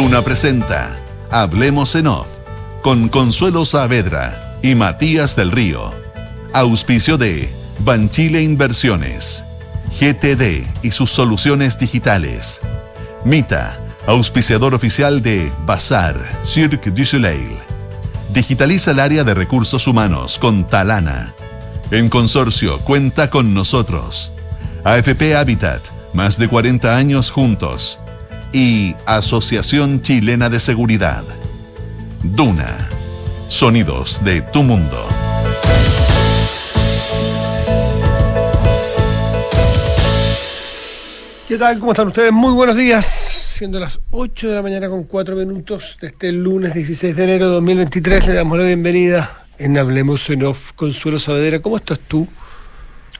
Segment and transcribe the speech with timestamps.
[0.00, 0.96] Duna presenta
[1.30, 2.26] Hablemos en Off
[2.80, 5.90] con Consuelo Saavedra y Matías del Río.
[6.54, 9.44] Auspicio de Banchile Inversiones,
[10.00, 12.60] GTD y sus soluciones digitales.
[13.26, 17.58] Mita, auspiciador oficial de Bazar, Cirque du Soleil.
[18.32, 21.34] Digitaliza el área de recursos humanos con Talana.
[21.90, 24.32] En consorcio, cuenta con nosotros.
[24.82, 25.82] AFP Habitat,
[26.14, 27.99] más de 40 años juntos.
[28.52, 31.22] Y Asociación Chilena de Seguridad.
[32.22, 32.88] Duna.
[33.46, 35.06] Sonidos de tu mundo.
[41.46, 41.78] ¿Qué tal?
[41.78, 42.32] ¿Cómo están ustedes?
[42.32, 43.06] Muy buenos días.
[43.06, 47.46] Siendo las 8 de la mañana con 4 minutos de este lunes 16 de enero
[47.46, 50.72] de 2023, le damos la bienvenida en Hablemos en Off.
[50.72, 52.26] Consuelo Saavedra, ¿cómo estás tú?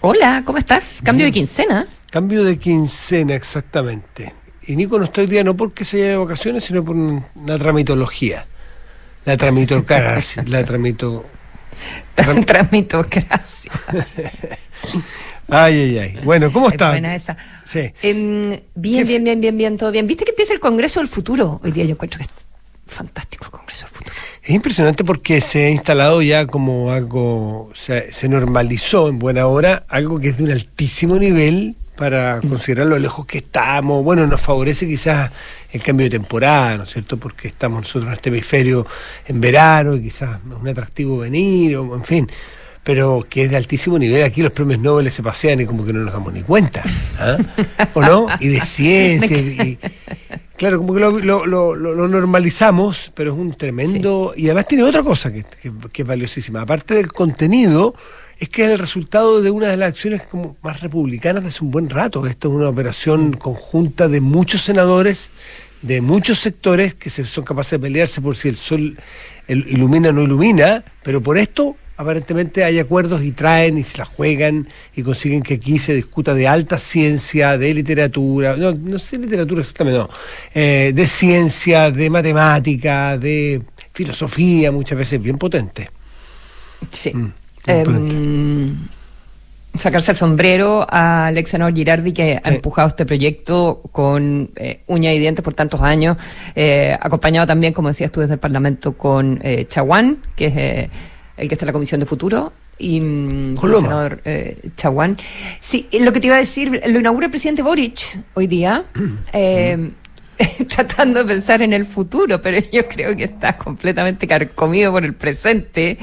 [0.01, 1.03] Hola, ¿cómo estás?
[1.05, 1.87] Cambio de quincena.
[2.11, 4.35] Cambio de quincena, exactamente.
[4.71, 7.59] Y Nico no está hoy día no porque se haya de vacaciones, sino por una
[7.59, 8.47] tramitología.
[9.25, 11.27] La tramitocracia, la tramito...
[12.15, 12.45] Tram...
[12.45, 13.73] Tramitocracia.
[15.49, 16.21] Ay, ay, ay.
[16.23, 16.91] Bueno, ¿cómo está?
[16.91, 17.37] Buena esa.
[17.65, 17.93] Sí.
[18.01, 20.07] Eh, bien, bien, bien, bien, bien, todo bien.
[20.07, 21.61] ¿Viste que empieza el Congreso del Futuro?
[21.65, 22.31] Hoy día yo encuentro que es
[22.87, 24.15] fantástico el Congreso del Futuro.
[24.45, 29.49] Es impresionante porque se ha instalado ya como algo, o sea, se normalizó en buena
[29.49, 34.03] hora, algo que es de un altísimo nivel para considerar lo lejos que estamos.
[34.03, 35.31] Bueno, nos favorece quizás
[35.71, 37.19] el cambio de temporada, ¿no es cierto?
[37.19, 38.87] Porque estamos nosotros en este hemisferio
[39.29, 42.31] en verano y quizás es un atractivo venir, o en fin
[42.83, 44.23] pero que es de altísimo nivel.
[44.23, 46.83] Aquí los premios Nobel se pasean y como que no nos damos ni cuenta.
[47.19, 47.37] ¿ah?
[47.93, 48.29] ¿O no?
[48.41, 49.37] Y de ciencia.
[49.37, 49.79] y,
[50.57, 54.33] claro, como que lo, lo, lo, normalizamos, pero es un tremendo.
[54.35, 55.45] Y además tiene otra cosa que,
[55.93, 56.63] que, es valiosísima.
[56.63, 57.95] Aparte del contenido,
[58.41, 61.63] es que es el resultado de una de las acciones como más republicanas de hace
[61.63, 62.27] un buen rato.
[62.27, 65.31] Esto es una operación conjunta de muchos senadores
[65.83, 68.99] de muchos sectores que se son capaces de pelearse por si el sol
[69.49, 74.05] ilumina o no ilumina, pero por esto aparentemente hay acuerdos y traen y se la
[74.05, 79.19] juegan y consiguen que aquí se discuta de alta ciencia, de literatura, no, no sé
[79.19, 80.11] literatura exactamente, no,
[80.55, 83.63] eh, de ciencia, de matemática, de
[83.93, 85.91] filosofía, muchas veces bien potente.
[86.91, 87.13] Sí.
[87.15, 87.33] Mm,
[87.67, 88.77] em,
[89.75, 95.19] sacarse el sombrero a Alex Girardi que ha empujado este proyecto con eh, uña y
[95.19, 96.17] dientes por tantos años,
[96.55, 100.91] eh, acompañado también, como decías tú, desde el Parlamento con eh, Chaguán, que es
[101.37, 105.19] el que está en la Comisión de Futuro, y mm, el senador eh, Chaguán.
[105.61, 108.85] Sí, lo que te iba a decir, lo inaugura el presidente Boric hoy día,
[109.33, 109.91] eh,
[110.69, 115.15] tratando de pensar en el futuro, pero yo creo que está completamente carcomido por el
[115.15, 115.99] presente.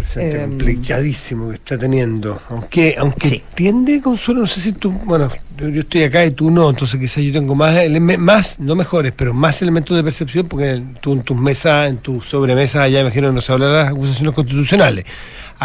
[0.00, 2.40] presente em, complicadísimo que está teniendo.
[2.48, 6.70] Aunque, aunque tiende, Consuelo, no sé si tú, bueno, yo, estoy acá y tú no,
[6.70, 7.76] entonces quizás yo tengo más,
[8.18, 12.20] más, no mejores, pero más elementos de percepción, porque tú en tus mesas, en tu
[12.20, 15.04] sobremesa, allá imagino que no se de las acusaciones constitucionales.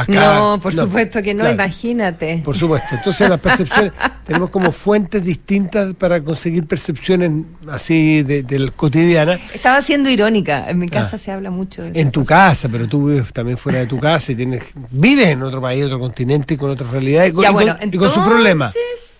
[0.08, 2.42] No, por supuesto que no, imagínate.
[2.44, 2.96] Por supuesto.
[2.96, 3.94] Entonces las percepciones,
[4.26, 7.32] tenemos como fuentes distintas para conseguir percepciones
[7.70, 9.40] así de, de cotidiana.
[9.54, 11.20] Estaba siendo irónica, en mi casa ah.
[11.20, 12.00] se habla mucho de eso.
[12.00, 15.44] En tu casa, pero tú vives también fuera de tu casa y tienes, vives en
[15.44, 17.46] otro país, otro continente, con otra realidad y con,
[17.92, 18.72] y con, su problema.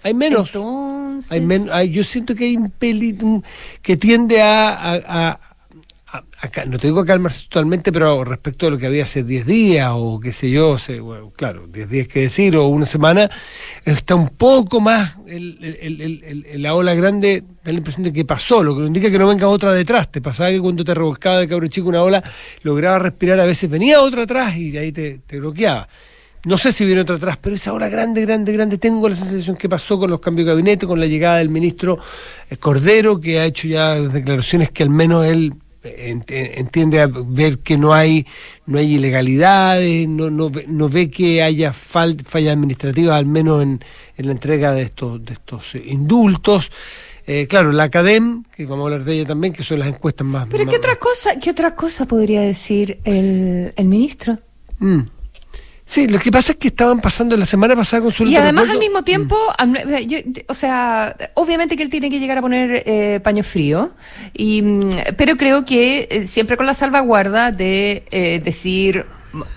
[0.03, 0.52] Hay menos.
[1.30, 3.44] Hay menos yo siento que hay un pelito
[3.81, 5.40] que tiende a,
[6.67, 9.91] no te digo a calmarse totalmente, pero respecto a lo que había hace 10 días
[9.93, 10.77] o qué sé yo,
[11.35, 13.29] claro, 10 días que decir, o una semana,
[13.83, 18.85] está un poco más la ola grande, da la impresión de que pasó, lo que
[18.85, 20.11] indica que no venga otra detrás.
[20.11, 22.23] Te pasaba que cuando te revolcaba de cabrón chico una ola,
[22.63, 25.87] lograba respirar, a veces venía otra atrás y ahí te, bloqueaba.
[26.45, 29.55] No sé si viene otra atrás, pero esa hora grande, grande, grande, tengo la sensación
[29.55, 31.97] que pasó con los cambios de gabinete, con la llegada del ministro
[32.49, 35.55] eh, Cordero, que ha hecho ya declaraciones que al menos él
[35.85, 38.25] entiende a ver que no hay
[38.66, 43.84] no hay ilegalidades, no, no, no ve que haya fallas administrativas, al menos en,
[44.18, 46.71] en, la entrega de estos, de estos eh, indultos.
[47.48, 50.48] claro, la Academ, que vamos a hablar de ella también, que son las encuestas más...
[50.50, 54.39] Pero ¿qué, otra cosa, ¿qué otra cosa podría decir el, el ministro?
[54.80, 55.01] Mm.
[55.85, 58.69] Sí, lo que pasa es que estaban pasando la semana pasada con su Y además
[58.69, 59.75] al mismo tiempo, mm.
[60.47, 63.91] o sea, obviamente que él tiene que llegar a poner eh, paño frío,
[64.33, 69.05] y, mm, pero creo que eh, siempre con la salvaguarda de eh, decir,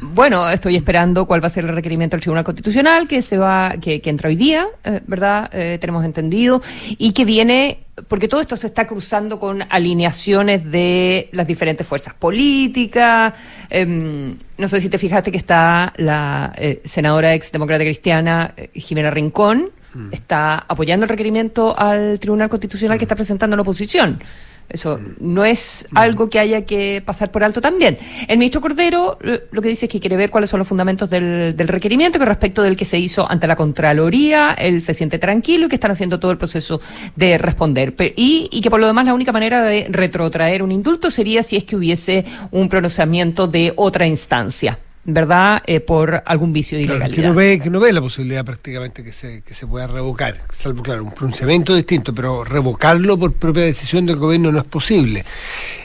[0.00, 3.75] bueno, estoy esperando cuál va a ser el requerimiento del Tribunal Constitucional que se va,
[3.80, 5.50] que, que entra hoy día, eh, ¿verdad?
[5.52, 6.60] Eh, tenemos entendido
[6.98, 12.15] y que viene porque todo esto se está cruzando con alineaciones de las diferentes fuerzas
[12.15, 13.33] políticas.
[13.71, 19.11] Em, no sé si te fijaste que está la eh, senadora ex demócrata cristiana Jimena
[19.11, 20.12] Rincón, mm.
[20.12, 24.21] está apoyando el requerimiento al Tribunal Constitucional que está presentando la oposición.
[24.69, 27.99] Eso no es algo que haya que pasar por alto también.
[28.26, 29.19] El ministro Cordero
[29.50, 32.62] lo que dice es que quiere ver cuáles son los fundamentos del, requerimiento, que respecto
[32.62, 36.20] del que se hizo ante la Contraloría, él se siente tranquilo y que están haciendo
[36.20, 36.81] todo el proceso
[37.17, 37.94] de responder.
[38.17, 41.56] Y, y que por lo demás la única manera de retrotraer un indulto sería si
[41.56, 44.79] es que hubiese un pronunciamiento de otra instancia.
[45.10, 45.62] ¿Verdad?
[45.66, 47.16] Eh, por algún vicio de ilegalidad.
[47.16, 50.37] Que no, ve, que no ve la posibilidad prácticamente que se, que se pueda revocar,
[50.52, 55.25] salvo, claro, un pronunciamiento distinto, pero revocarlo por propia decisión del gobierno no es posible.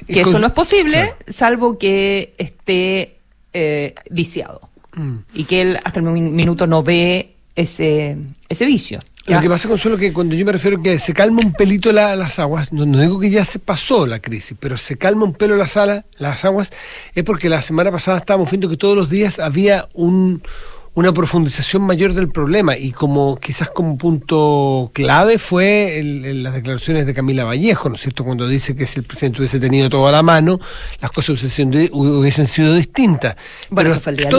[0.06, 3.16] Que eso no es posible, salvo que esté
[3.54, 4.70] eh, viciado.
[4.94, 5.16] Mm.
[5.34, 8.18] Y que él hasta el minuto no ve ese,
[8.50, 9.00] ese vicio.
[9.26, 12.40] Lo que pasa, Consuelo, que cuando yo me refiero que se calma un pelito las
[12.40, 15.68] aguas, no, digo que ya se pasó la crisis, pero se calma un pelo la
[15.68, 16.72] sala, las aguas,
[17.16, 20.44] es porque la semana pasada estábamos viendo que todos los días había un,
[20.94, 27.14] una profundización mayor del problema y como quizás como punto clave fue las declaraciones de
[27.14, 28.26] Camila Vallejo, ¿no es cierto?
[28.26, 30.60] Cuando dice que si el presidente hubiese tenido todo a la mano,
[31.00, 33.38] las cosas hubiesen, sido distintas.
[33.70, 34.30] Bueno, eso fue el día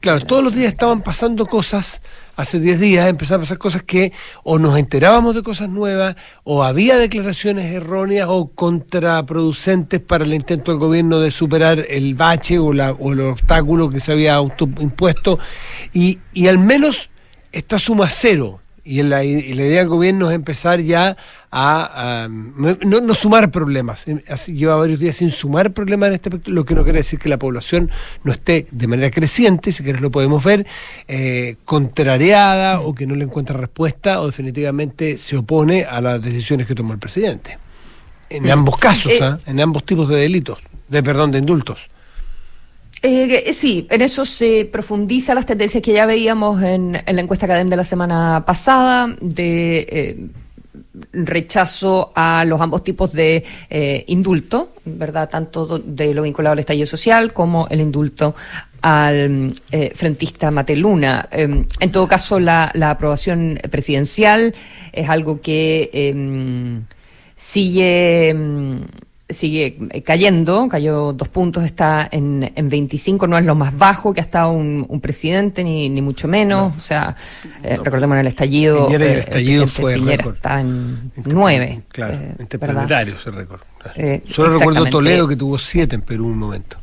[0.00, 2.02] Claro, todos los días estaban pasando cosas
[2.36, 4.12] hace 10 días empezaron a pasar cosas que
[4.42, 10.72] o nos enterábamos de cosas nuevas, o había declaraciones erróneas o contraproducentes para el intento
[10.72, 15.38] del gobierno de superar el bache o, la, o el obstáculo que se había autoimpuesto,
[15.92, 17.10] y, y al menos
[17.52, 21.16] esta suma cero y la, idea del gobierno es empezar ya
[21.52, 24.04] a, no, sumar problemas.
[24.28, 27.18] Así lleva varios días sin sumar problemas en este aspecto, lo que no quiere decir
[27.18, 27.90] que la población
[28.24, 30.66] no esté de manera creciente, si quieres lo podemos ver,
[31.06, 36.66] eh, contrariada o que no le encuentra respuesta o definitivamente se opone a las decisiones
[36.66, 37.58] que tomó el presidente.
[38.30, 38.50] En mm.
[38.50, 39.38] ambos casos, eh, ¿ah?
[39.46, 40.58] en ambos tipos de delitos,
[40.88, 41.91] de perdón, de indultos.
[43.04, 47.68] Eh, sí, en eso se profundiza las tendencias que ya veíamos en, la encuesta Cadem
[47.68, 50.26] de la semana pasada, de eh,
[51.12, 55.28] rechazo a los ambos tipos de eh, indulto, ¿verdad?
[55.28, 58.36] Tanto de lo vinculado al estallido social como el indulto
[58.82, 61.28] al eh, frentista Mateluna.
[61.30, 64.54] Em, en todo caso, la, la, aprobación presidencial
[64.92, 66.84] es algo que em,
[67.34, 68.80] sigue em,
[69.32, 74.12] sigue eh, cayendo, cayó dos puntos, está en, en 25, no es lo más bajo
[74.12, 76.72] que ha estado un, presidente, ni, ni mucho menos.
[76.76, 77.16] O sea,
[77.62, 78.88] eh, recordemos en el estallido.
[78.88, 80.36] el eh, estallido fue récord.
[80.36, 81.82] Estaba en 9.
[81.88, 83.60] Claro, interplanetario ese récord.
[84.28, 86.78] Solo recuerdo Toledo que tuvo 7 en Perú un momento.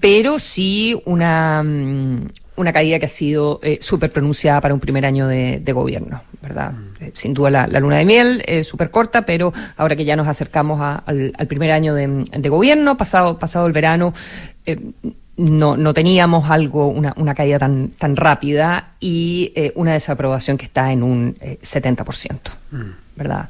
[0.00, 5.06] Pero sí una, mm, una caída que ha sido eh, súper pronunciada para un primer
[5.06, 6.72] año de, gobierno, ¿verdad?
[6.72, 7.04] Mm.
[7.04, 10.26] Eh, sin duda la, luna de miel es súper corta, pero ahora que ya nos
[10.26, 14.14] acercamos al, primer año de, gobierno, pasado, pasado el verano,
[14.64, 14.78] eh,
[15.36, 20.92] no, no teníamos algo, una, una caída tan, tan rápida y una desaprobación que está
[20.92, 22.38] en un 70%,
[22.70, 22.84] mm.
[23.16, 23.48] ¿verdad?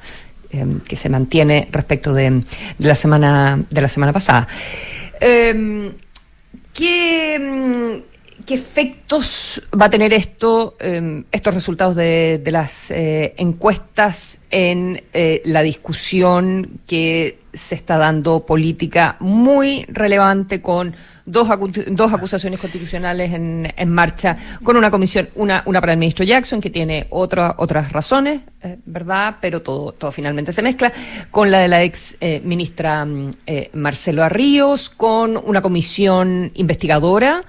[0.88, 4.48] Que se mantiene respecto de, de, la semana de la semana pasada.
[6.76, 8.04] ¿Qué
[8.46, 15.42] ¿Qué efectos va a tener esto, em, estos resultados de, las eh, encuestas en eh,
[15.44, 20.94] la discusión que se está dando política muy relevante con
[21.26, 21.48] dos,
[21.88, 26.60] dos acusaciones constitucionales en, en, marcha, con una comisión, una, una para el ministro Jackson,
[26.60, 29.36] que tiene otra, otras razones, eh, ¿verdad?
[29.40, 30.92] Pero todo, todo finalmente se mezcla,
[31.30, 37.44] con la de la ex eh, ministra mm, eh, Marcelo Arríos, con una comisión investigadora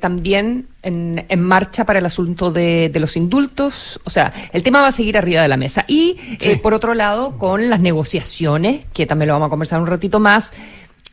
[0.00, 4.00] también en, en, marcha para el asunto de, de, los indultos.
[4.04, 5.84] O sea, el tema va a seguir arriba de la mesa.
[5.88, 6.16] Y,
[6.62, 10.52] por otro lado, con las negociaciones, que también lo vamos a conversar un ratito más,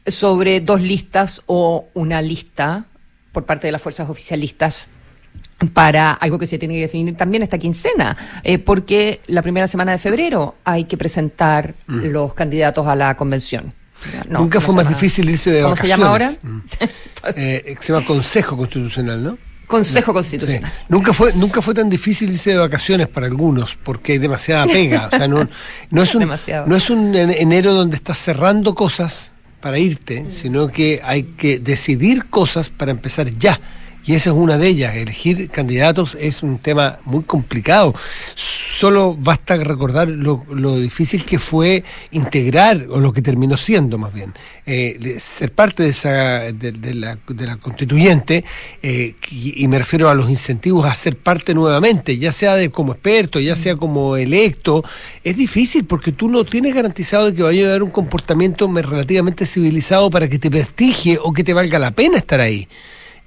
[0.06, 2.86] sobre dos listas o una lista
[3.32, 4.90] por parte de las fuerzas oficialistas
[5.74, 9.94] para algo que se tiene que definir también esta quincena, eh, porque la primera semana
[9.94, 12.06] de febrero hay que presentar mm.
[12.08, 13.74] los candidatos a la convención.
[14.30, 16.34] Nunca fue más difícil irse de ¿Cómo se llama ahora?
[16.42, 16.60] Mm.
[17.38, 19.38] Eh, se llama Consejo Constitucional, ¿no?
[19.66, 20.72] Consejo Constitucional.
[20.90, 25.08] Nunca fue nunca fue tan difícil irse de vacaciones para algunos porque hay demasiada pega.
[25.08, 25.48] o sea, no,
[25.90, 26.28] no, es un,
[26.66, 29.32] no es un enero donde estás cerrando cosas
[29.64, 33.58] para irte, sino que hay que decidir cosas para empezar ya.
[34.06, 34.96] Y esa es una de ellas.
[34.96, 37.96] Elegir candidatos es un tema muy complicado.
[38.36, 40.44] Solo basta recordar lo,
[40.78, 44.34] difícil que fue integrar, o lo que terminó siendo más bien,
[44.66, 48.44] eh, ser parte de, esa, de, la, de la, constituyente,
[48.82, 52.92] eh, y, me refiero a los incentivos a ser parte nuevamente, ya sea de como
[52.94, 54.84] experto, ya sea como electo.
[55.24, 59.46] Es difícil porque tú no tienes garantizado de que vaya a haber un comportamiento relativamente
[59.46, 62.68] civilizado para que te prestigie o que te valga la pena estar ahí.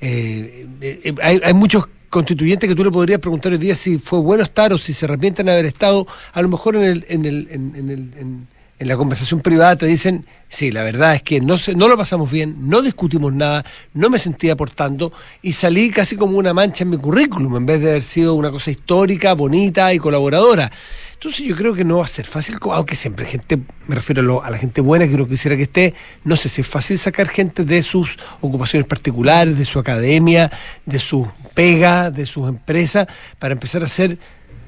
[0.00, 4.44] Eh, eh, hay, muchos constituyentes que tú le podrías preguntar hoy día si fue bueno
[4.44, 7.48] estar o si se arrepienten de haber estado, a lo mejor en el, en el,
[7.50, 8.46] en, el,
[8.78, 12.30] en la conversación privada te dicen, sí, la verdad es que no, no lo pasamos
[12.30, 16.90] bien, no discutimos nada, no me sentí aportando y salí casi como una mancha en
[16.90, 20.70] mi currículum, en vez de haber sido una cosa histórica, bonita y colaboradora.
[21.16, 24.50] Entonces yo creo que no va a ser fácil, aunque siempre gente, me refiero a,
[24.50, 25.94] la gente buena que uno quisiera que esté,
[26.24, 30.50] no sé si es fácil sacar gente de sus ocupaciones particulares, de su academia,
[30.84, 33.06] de su pega, de sus empresas,
[33.38, 34.18] para empezar a ser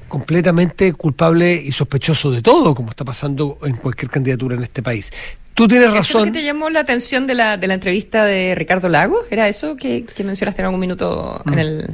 [0.07, 5.11] completamente culpable y sospechoso de todo, como está pasando en cualquier candidatura en este país.
[5.53, 6.23] Tú tienes razón.
[6.23, 9.27] ¿Eso te llamó la atención de la, de la entrevista de Ricardo Lagos?
[9.29, 11.59] ¿Era eso que, mencionaste en algún minuto en mm.
[11.59, 11.89] el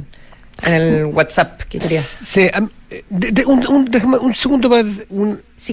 [0.62, 2.04] en el WhatsApp que querías.
[2.04, 2.48] Sí,
[3.46, 4.84] un, déjame un segundo para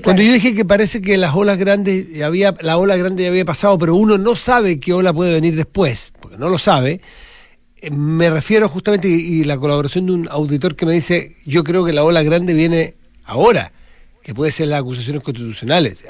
[0.03, 3.45] cuando yo dije que parece que las olas grandes había la ola grande ya había
[3.45, 7.01] pasado, pero uno no sabe qué ola puede venir después, porque no lo sabe
[7.91, 11.93] me refiero justamente, y, la colaboración de un auditor que me dice, yo creo que
[11.93, 13.71] la ola grande viene ahora,
[14.23, 16.05] que puede ser las acusaciones constitucionales.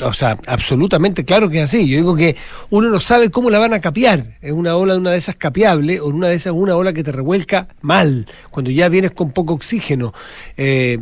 [0.00, 1.88] o sea, absolutamente claro que es así.
[1.88, 2.36] Yo digo que
[2.70, 4.36] uno no sabe cómo la van a capear.
[4.40, 7.02] Es una ola de una de esas capeable, o una de esas una ola que
[7.02, 10.14] te revuelca mal, cuando ya vienes con poco oxígeno.
[10.56, 10.98] Eh,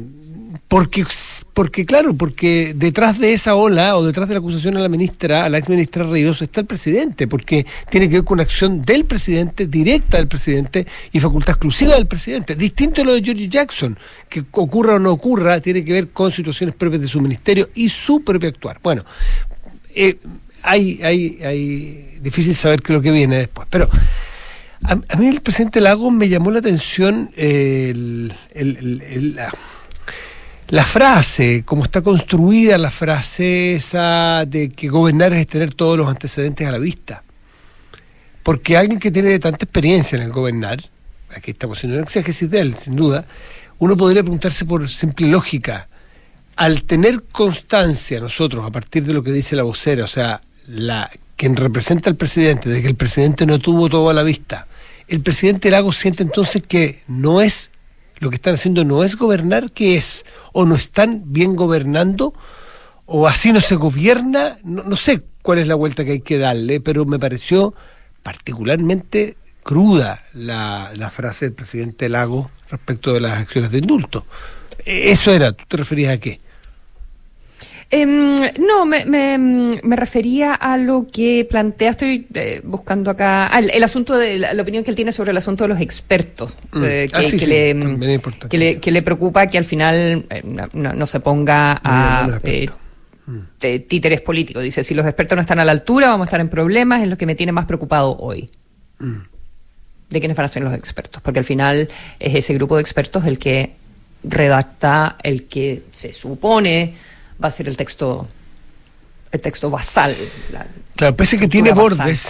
[0.68, 1.04] porque,
[1.52, 5.44] porque, claro, porque detrás de esa ola o detrás de la acusación a la ministra,
[5.44, 9.04] a la ex ministra Ríos, está el presidente, porque tiene que ver con acción del
[9.04, 12.54] presidente, directa del presidente y facultad exclusiva del presidente.
[12.54, 16.30] Distinto a lo de George Jackson, que ocurra o no ocurra, tiene que ver con
[16.30, 18.78] situaciones propias de su ministerio y su propio actuar.
[18.82, 19.04] Bueno,
[19.94, 20.18] eh,
[20.62, 23.88] hay, hay, hay difícil saber qué es lo que viene después, pero
[24.82, 29.50] a, mí el presidente Lagos me llamó la atención el, el, la
[30.84, 33.80] frase, como está construida la frase
[34.46, 37.22] de que gobernar es tener todos los antecedentes a la vista.
[38.42, 40.82] Porque alguien que tiene tanta experiencia en el gobernar,
[41.34, 43.24] aquí estamos haciendo un exégesis de él, sin duda,
[43.78, 45.88] uno podría preguntarse por simple lógica,
[46.56, 51.10] al tener constancia nosotros, a partir de lo que dice la vocera, o sea, la
[51.36, 54.66] quien representa al presidente, de que el presidente no tuvo todo a la vista,
[55.08, 57.70] el presidente Lago siente entonces que no es
[58.24, 60.24] lo que están haciendo no es gobernar, ¿qué es?
[60.52, 62.32] ¿O no están bien gobernando?
[63.04, 64.56] ¿O así no se gobierna?
[64.64, 67.74] No, sé cuál es la vuelta que hay que darle, pero me pareció
[68.22, 74.24] particularmente cruda la, la frase del presidente Lago respecto de las acciones de indulto.
[74.86, 76.40] E, eso era, ¿tú te referías a qué?
[77.96, 84.16] Em, no, me, me, refería a lo que plantea, estoy eh, buscando acá, el, asunto
[84.16, 87.08] de la, opinión que él tiene sobre el asunto de los expertos, que,
[88.50, 92.68] que, le, preocupa que al final eh, no, se ponga a eh,
[93.26, 93.38] mm.
[93.86, 94.64] títeres políticos.
[94.64, 97.08] Dice, si los expertos no están a la altura, vamos a estar en problemas, es
[97.08, 98.50] lo que me tiene más preocupado hoy.
[98.98, 99.18] Mm.
[100.10, 101.22] ¿De quiénes van a ser los expertos?
[101.22, 103.70] Porque al final es ese grupo de expertos el que
[104.24, 106.94] redacta, el que se supone
[107.42, 108.26] va a ser el texto
[109.34, 110.16] el texto basal.
[110.94, 112.28] claro, pese que tiene bordes,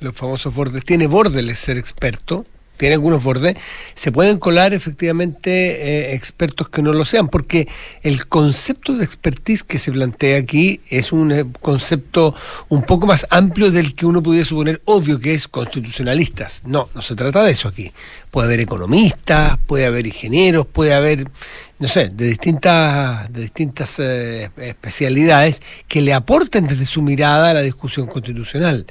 [0.00, 2.44] los famosos bordes, tiene bordes el ser experto,
[2.78, 3.56] tiene algunos bordes,
[3.94, 7.68] se pueden colar efectivamente eh, expertos que no lo sean, porque
[8.02, 12.34] el concepto de expertise que se plantea aquí es un eh, concepto
[12.68, 16.62] un poco más amplio del que uno pudiera suponer obvio que es constitucionalistas.
[16.64, 17.92] No, no se trata de eso aquí.
[18.30, 21.28] Puede haber economistas, puede haber ingenieros, puede haber,
[21.78, 27.54] no sé, de distintas, de distintas eh, especialidades que le aporten desde su mirada a
[27.54, 28.86] la discusión constitucional.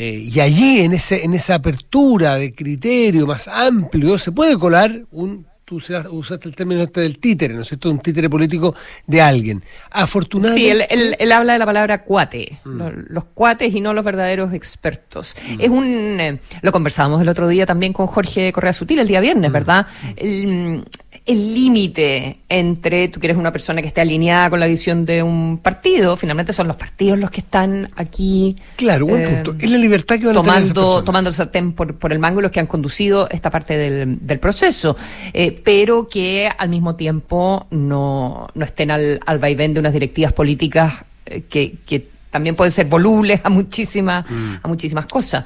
[0.00, 5.02] Eh, y allí, en, ese, en esa apertura de criterio más amplio, se puede colar
[5.12, 5.76] un tú
[6.10, 7.90] usaste el término este del títere, ¿no es cierto?
[7.90, 8.74] Un títere político
[9.06, 9.62] de alguien.
[9.90, 10.88] Afortunadamente.
[10.88, 12.80] Sí, él, habla de la palabra cuate, mm.
[13.08, 15.36] los, cuates y no los verdaderos expertos.
[15.48, 15.60] Mm.
[15.60, 16.20] Es un.
[16.20, 19.52] Eh, lo conversábamos el otro día también con Jorge Correa Sutil, el día viernes, mm.
[19.52, 19.86] ¿verdad?
[20.16, 20.84] El,
[21.30, 25.22] el límite entre tú que eres una persona que esté alineada con la visión de
[25.22, 28.56] un partido, finalmente son los partidos los que están aquí.
[28.74, 29.54] Claro, buen eh, punto.
[29.64, 32.50] Es la libertad que van tomando, a tomando el sartén por, por, el mango los
[32.50, 34.96] que han conducido esta parte del, del proceso,
[35.32, 40.32] eh, pero que al mismo tiempo no, no estén al, al vaivén de unas directivas
[40.32, 44.54] políticas eh, que, que también pueden ser volubles a muchísimas, mm.
[44.62, 45.44] a muchísimas cosas.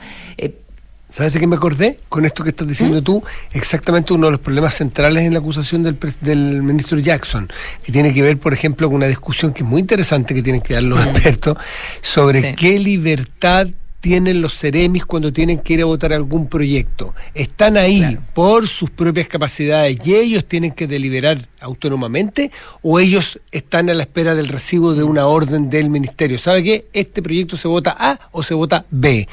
[1.14, 2.00] ¿Sabes de qué me acordé?
[2.09, 3.04] Con esto que estás diciendo ¿Mm?
[3.04, 7.49] tú, exactamente uno de los problemas centrales en la acusación del, del, ministro Jackson,
[7.85, 10.61] que tiene que ver, por ejemplo, con una discusión que es muy interesante que tienen
[10.61, 11.56] que dar los expertos
[12.02, 13.68] sobre qué libertad
[14.00, 17.14] tienen los Ceremis cuando tienen que ir a votar algún proyecto.
[17.33, 22.50] Están ahí por sus propias capacidades y ellos tienen que deliberar autónomamente
[22.83, 26.38] o ellos están a la espera del recibo de una orden del ministerio.
[26.38, 26.87] ¿Sabe qué?
[26.92, 29.26] Este proyecto se vota A o se vota B.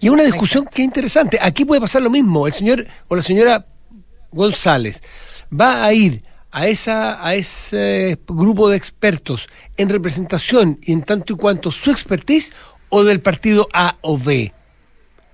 [0.00, 1.38] Y es una discusión que es interesante.
[1.40, 2.46] Aquí puede pasar lo mismo.
[2.46, 3.66] El señor o la señora
[4.30, 5.02] González
[5.52, 11.34] va a ir a, esa, a ese grupo de expertos en representación y en tanto
[11.34, 12.52] y cuanto su expertise
[12.88, 14.52] o del partido A o B.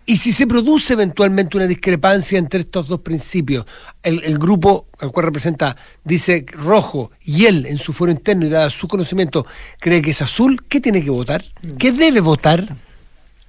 [0.07, 3.65] Y si se produce eventualmente una discrepancia entre estos dos principios,
[4.03, 8.69] el, grupo al cual representa dice rojo y él en su foro interno y dada
[8.69, 9.47] su conocimiento
[9.81, 11.43] cree que es azul, ¿qué tiene que votar?
[11.79, 12.77] ¿Qué debe votar?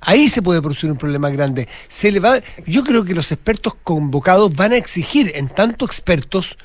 [0.02, 1.68] Ahí se puede producir un problema grande.
[1.88, 6.58] Se le va, yo creo que los expertos convocados van a exigir, en tanto expertos,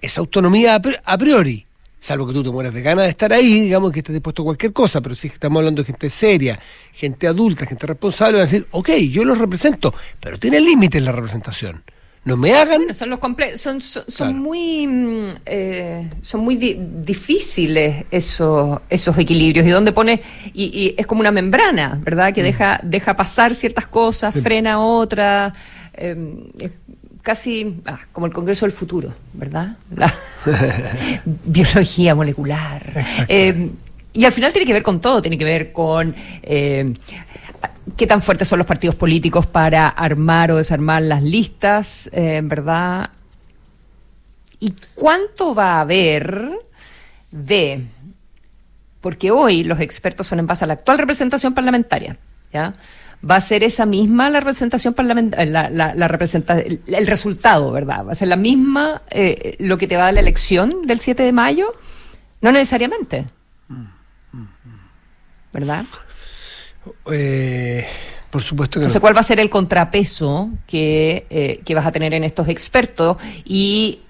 [0.00, 1.66] esa autonomía a priori
[2.02, 4.46] salvo que tú te mueras de ganas de estar ahí, digamos que estés dispuesto a
[4.46, 6.58] cualquier cosa, pero si estamos hablando de gente seria,
[6.92, 11.12] gente adulta, gente responsable, van a decir, ok, yo los represento, pero tiene límites la
[11.12, 11.84] representación.
[12.24, 12.94] No me hagan.
[12.94, 13.18] son los
[13.56, 20.20] son, son, muy mm, eh, son muy difíciles esos esos equilibrios y donde pone
[20.54, 22.32] y, es como una membrana, ¿verdad?
[22.32, 22.44] Que mm.
[22.44, 25.52] deja deja pasar ciertas cosas, frena otras.
[25.94, 26.46] Eh,
[27.22, 29.76] casi ah, como el Congreso del Futuro, ¿verdad?
[29.96, 30.12] La
[31.24, 32.82] biología molecular.
[33.28, 33.70] Eh,
[34.12, 36.92] y al final tiene que ver con todo, tiene que ver con eh,
[37.96, 43.10] qué tan fuertes son los partidos políticos para armar o desarmar las listas, eh, ¿verdad?
[44.60, 46.50] Y cuánto va a haber
[47.30, 47.84] de,
[49.00, 52.16] porque hoy los expertos son en base a la actual representación parlamentaria,
[52.52, 52.74] ¿ya?
[53.28, 58.06] va a ser esa misma la representación parlamentaria, la, la, representa el, resultado, ¿verdad?
[58.06, 60.98] Va a ser la misma eh, lo que te va a dar la elección del
[60.98, 61.72] 7 de mayo,
[62.40, 63.26] no necesariamente.
[65.52, 65.84] ¿Verdad?
[67.10, 67.86] Eh,
[68.30, 69.00] por supuesto que no.
[69.00, 73.16] ¿cuál va a ser el contrapeso que, eh, que vas a tener en estos expertos
[73.44, 74.00] y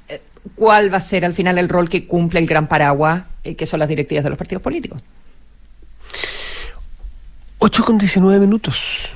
[0.55, 3.81] cuál va a ser al final el rol que cumple el gran paraguas, que son
[3.81, 5.03] las directivas de los partidos políticos?
[7.59, 9.13] 8 con 19 minutos.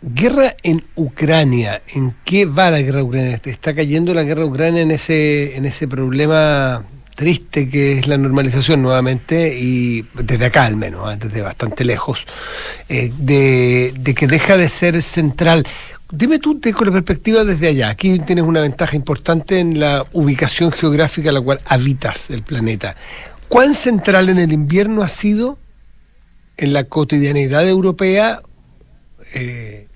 [0.00, 1.82] Guerra en Ucrania.
[1.94, 3.40] ¿En qué va la guerra ucraniana?
[3.44, 6.84] ¿Está cayendo la guerra ucrania en ese, en ese problema
[7.16, 11.18] triste que es la normalización nuevamente y desde acá al menos, ¿eh?
[11.20, 12.24] desde bastante lejos,
[12.88, 15.66] eh, de, de, que deja de ser central.
[16.12, 17.88] Dime tú con la perspectiva desde allá.
[17.88, 22.94] Aquí tienes una ventaja importante en la ubicación geográfica a la cual habitas el planeta.
[23.48, 25.58] ¿Cuán central en el invierno ha sido
[26.56, 28.42] en la cotidianidad europea
[29.34, 29.87] eh,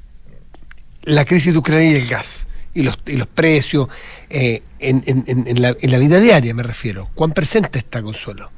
[1.04, 2.46] la crisis de Ucrania y el gas?
[2.74, 3.88] Y los, y los precios
[4.30, 7.10] eh, en, en, la, en la vida diaria, me refiero.
[7.14, 8.50] ¿Cuán presente está Consuelo?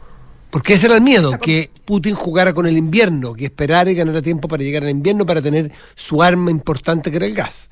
[0.51, 4.23] Porque ese era el miedo, que Putin jugara con el invierno, que esperara y ganara
[4.23, 7.69] tiempo para llegar al invierno para tener su arma importante que era el gas.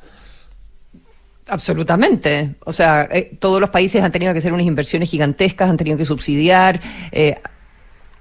[1.46, 2.56] Absolutamente.
[2.64, 5.96] O sea, eh, todos los países han tenido que hacer unas inversiones gigantescas, han tenido
[5.96, 6.80] que subsidiar.
[7.12, 7.36] Eh,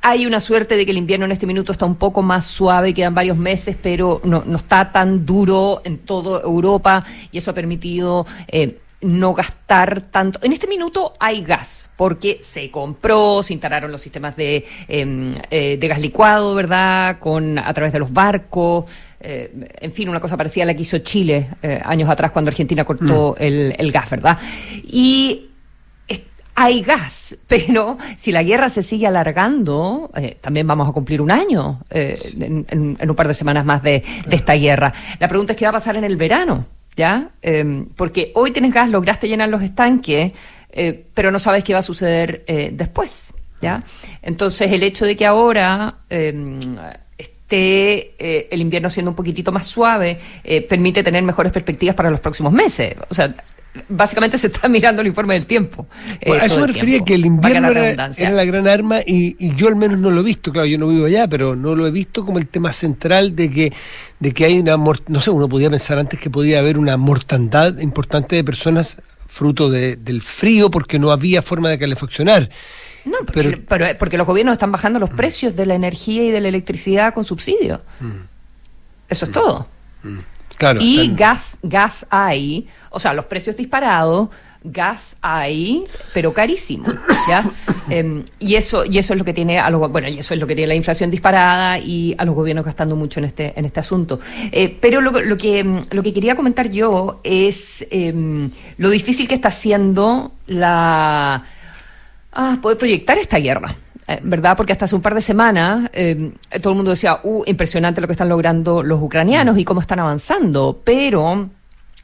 [0.02, 2.94] hay una suerte de que el invierno en este minuto está un poco más suave,
[2.94, 7.54] quedan varios meses, pero no, no está tan duro en toda Europa y eso ha
[7.54, 10.40] permitido eh, no gastar tanto.
[10.44, 15.78] En este minuto hay gas, porque se compró, se instalaron los sistemas de, em, eh,
[15.78, 17.20] de gas licuado, ¿verdad?
[17.20, 18.86] Con, a través de los barcos.
[19.20, 22.50] Eh, en fin, una cosa parecida a la que hizo Chile eh, años atrás cuando
[22.50, 23.44] Argentina cortó mm.
[23.44, 24.38] el, gas, ¿verdad?
[24.84, 25.48] Y
[26.64, 31.82] hay gas, pero si la guerra se sigue alargando, también vamos a cumplir un año
[31.90, 34.94] en, un par de semanas más de, de esta guerra.
[35.20, 36.66] La pregunta es qué va a pasar en el verano.
[36.96, 37.30] ¿ya?
[37.42, 40.34] Em, porque hoy tienes gas, lograste llenar los estanques,
[40.72, 43.84] eh, pero no sabes qué va a suceder eh, después, ¿ya?
[44.22, 46.78] Entonces, el hecho de que ahora em,
[47.18, 50.18] esté eh, el invierno siendo un poquitito más suave,
[50.68, 52.96] permite tener mejores perspectivas para los próximos meses.
[53.10, 53.34] O sea,
[53.90, 55.88] básicamente se está mirando el informe del tiempo.
[56.26, 59.76] a eso me refería que el invierno era, la gran arma y, y, yo al
[59.76, 62.26] menos no lo he visto, claro, yo no vivo allá, pero no lo he visto
[62.26, 63.74] como el tema central de que
[64.20, 67.80] de que hay una, no sé, uno podía pensar antes que podía haber una mortandad
[67.80, 72.50] importante de personas fruto del frío porque no había forma de calefaccionar.
[73.04, 76.40] No, porque, pero, porque los gobiernos están bajando los precios de la energía y de
[76.40, 77.82] la electricidad con subsidio.
[78.00, 78.12] Mm.
[79.10, 79.68] Eso es todo.
[80.62, 84.30] Claro, y gas, gas hay, o sea, los precios disparados,
[84.64, 86.86] gas hay, pero carísimo,
[87.28, 87.44] ¿ya?
[87.90, 90.40] Em, y eso y eso es lo que tiene a los, bueno, y eso es
[90.40, 93.66] lo que tiene la inflación disparada y a los gobiernos gastando mucho en este en
[93.66, 94.20] este asunto.
[94.52, 99.28] Eh, pero lo, lo, que em, lo que quería comentar yo es em, lo difícil
[99.28, 101.44] que está haciendo la
[102.34, 103.76] ah, poder proyectar esta guerra.
[104.12, 104.58] Eh, ¿verdad?
[104.58, 105.90] Porque hasta hace un par de semanas
[106.62, 110.00] todo el mundo decía, uh, impresionante lo que están logrando los ucranianos y cómo están
[110.00, 111.50] avanzando, pero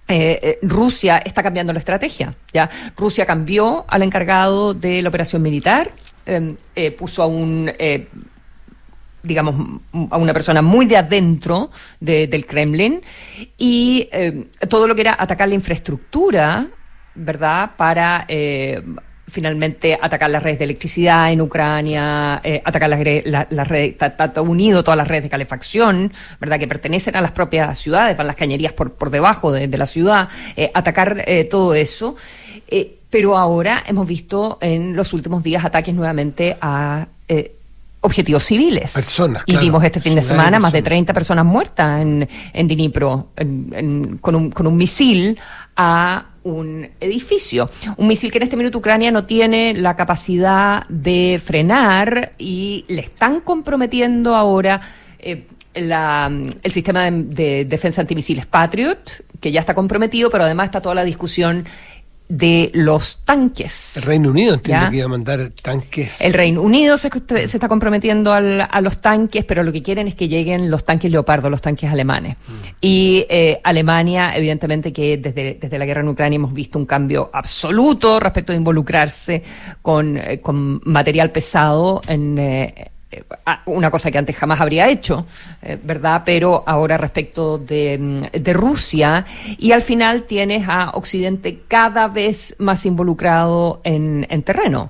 [0.07, 2.33] eh, eh, Rusia está cambiando la estrategia.
[2.53, 2.69] ¿ya?
[2.95, 5.91] Rusia cambió al encargado de la operación militar,
[6.25, 7.71] eh, puso a un
[9.23, 13.01] digamos, a una persona muy de adentro del Kremlin
[13.57, 16.67] y eh, todo lo que era atacar la infraestructura,
[17.15, 17.71] ¿verdad?
[17.75, 18.81] Para eh,
[19.27, 24.97] finalmente atacar las redes de electricidad en Ucrania, eh, atacar las, redes, está, unido todas
[24.97, 26.59] las redes de calefacción, ¿verdad?
[26.59, 30.29] Que pertenecen a las propias ciudades, van las cañerías por, por debajo de, la ciudad,
[30.73, 32.15] atacar todo eso.
[33.09, 37.07] pero ahora hemos visto en los últimos días ataques nuevamente a
[38.01, 38.93] objetivos civiles.
[38.93, 43.29] Personas, y vimos este fin de semana más de 30 personas muertas en, en Dnipro
[44.21, 45.39] con, un, con un misil
[45.75, 47.69] a un edificio.
[47.97, 53.01] Un misil que en este minuto Ucrania no tiene la capacidad de frenar y le
[53.01, 54.79] están comprometiendo ahora
[55.19, 58.99] eh, el sistema de, de, defensa antimisiles Patriot,
[59.39, 61.65] que ya está comprometido, pero además está toda la discusión
[62.29, 63.97] de los tanques.
[63.97, 66.19] El Reino Unido entiende que iba a mandar tanques.
[66.19, 70.27] El Reino Unido se, está comprometiendo a los tanques, pero lo que quieren es que
[70.27, 72.35] lleguen los tanques Leopardo, los tanques alemanes.
[72.35, 72.51] Mm.
[72.81, 77.29] Y eh, Alemania, evidentemente que desde, desde la guerra en Ucrania hemos visto un cambio
[77.31, 79.43] absoluto respecto de involucrarse
[79.81, 82.37] con, eh, con material pesado en...
[82.37, 82.91] Eh,
[83.65, 85.25] una cosa que antes jamás habría hecho,
[85.61, 86.23] eh, ¿verdad?
[86.25, 89.25] Pero ahora respecto de, mm, de, Rusia,
[89.57, 94.89] y al final tienes a Occidente cada vez más involucrado en, en terreno.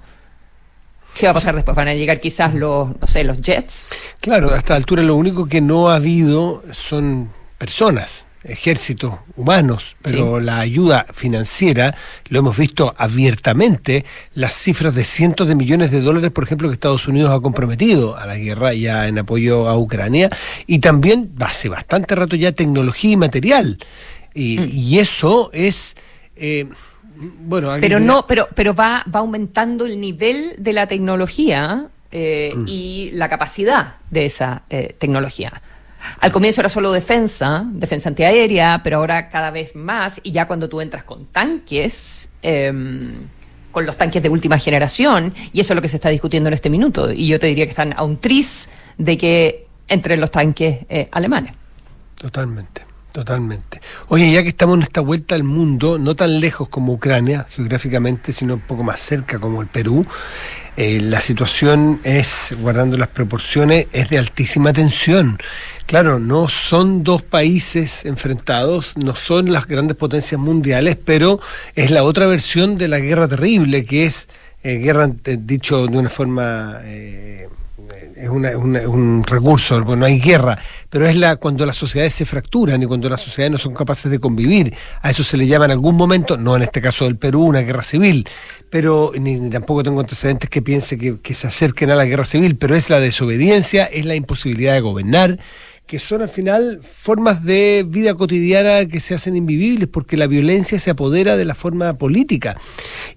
[1.18, 1.76] ¿Qué va a pasar después?
[1.76, 3.92] ¿Van a llegar quizás los, no sé, los jets?
[4.20, 10.40] Claro, a esta altura lo único que no ha habido son personas ejércitos humanos, pero
[10.40, 11.96] la ayuda financiera,
[12.30, 16.74] lo hemos visto abiertamente, las cifras de cientos de millones de dólares, por ejemplo, que
[16.74, 20.30] Estados Unidos ha comprometido a la guerra ya en apoyo a Ucrania,
[20.66, 23.80] y también hace bastante rato ya tecnología y material.
[24.34, 25.00] Y, mm.
[25.00, 25.96] eso es...
[26.36, 26.68] Eh,
[27.20, 32.68] bueno, pero no, pero, pero va, va aumentando el nivel de la tecnología eh, mm.
[32.68, 35.62] y la capacidad de esa eh, tecnología.
[36.20, 40.70] Al comienzo era solo defensa, defensa antiaérea, pero ahora cada vez más, y ya cuando
[40.70, 43.16] tú entras con tanques, em,
[43.72, 46.54] con los tanques de última generación, y eso es lo que se está discutiendo en
[46.54, 50.32] este minuto, y yo te diría que están a un tris de que entren los
[50.32, 51.54] tanques eh, alemanes.
[52.16, 52.88] Totalmente.
[53.18, 53.82] Totalmente.
[54.10, 58.32] Oye, ya que estamos en esta vuelta al mundo, no tan lejos como Ucrania geográficamente,
[58.32, 60.06] sino un poco más cerca como el Perú,
[60.76, 65.40] eh, la situación es, guardando las proporciones, es de altísima tensión.
[65.88, 71.40] Claro, no son dos países enfrentados, no son las grandes potencias mundiales, pero
[71.76, 74.28] es la otra versión de la guerra terrible, que es
[74.64, 76.82] eh, guerra, eh, dicho de una forma
[78.18, 80.58] es, un recurso, bueno, no hay guerra,
[80.90, 84.12] pero es la cuando las sociedades se fracturan y cuando las sociedades no son capaces
[84.12, 84.74] de convivir.
[85.02, 87.62] A eso se le llama en algún momento, no en este caso del Perú, una
[87.62, 88.28] guerra civil,
[88.70, 92.58] pero ni, tampoco tengo antecedentes que piense que, que se acerquen a la guerra civil,
[92.58, 95.40] pero es la desobediencia, es la imposibilidad de gobernar,
[95.88, 100.80] que son al final formas de vida cotidiana que se hacen invivibles porque la violencia
[100.80, 102.58] se apodera de la forma política.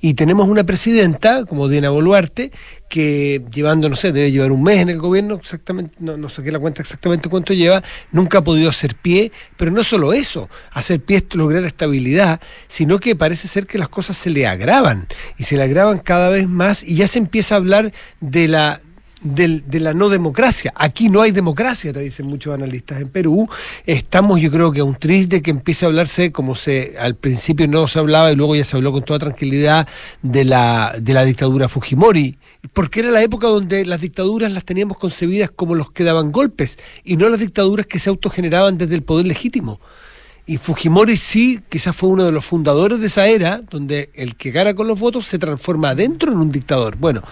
[0.00, 2.52] Y tenemos una presidenta, como Diana Boluarte,
[2.88, 6.52] que llevando, no sé, debe llevar un mes en el gobierno, exactamente, no, no saqué
[6.52, 11.00] la cuenta exactamente cuánto lleva, nunca ha podido hacer pie, pero no solo eso, hacer
[11.00, 15.44] pie es lograr estabilidad, sino que parece ser que las cosas se le agravan y
[15.44, 18.80] se le agravan cada vez más y ya se empieza a hablar de la
[19.22, 20.72] de la no democracia.
[20.74, 23.00] Aquí no hay democracia, te dicen muchos analistas.
[23.00, 23.48] En Perú
[23.85, 27.68] estamos, yo creo que a un triste que empiece a hablarse, como se al principio
[27.68, 29.87] no se hablaba y luego ya se habló con toda tranquilidad,
[30.22, 32.38] de la, de la dictadura Fujimori.
[32.72, 36.78] Porque era la época donde las dictaduras las teníamos concebidas como los que daban golpes
[37.04, 39.80] y no las dictaduras que se autogeneraban desde el poder legítimo.
[40.46, 44.50] Y Fujimori sí, quizás fue uno de los fundadores de esa era, donde el que
[44.50, 46.96] gana con los votos se transforma adentro en un dictador.
[46.96, 47.22] Bueno,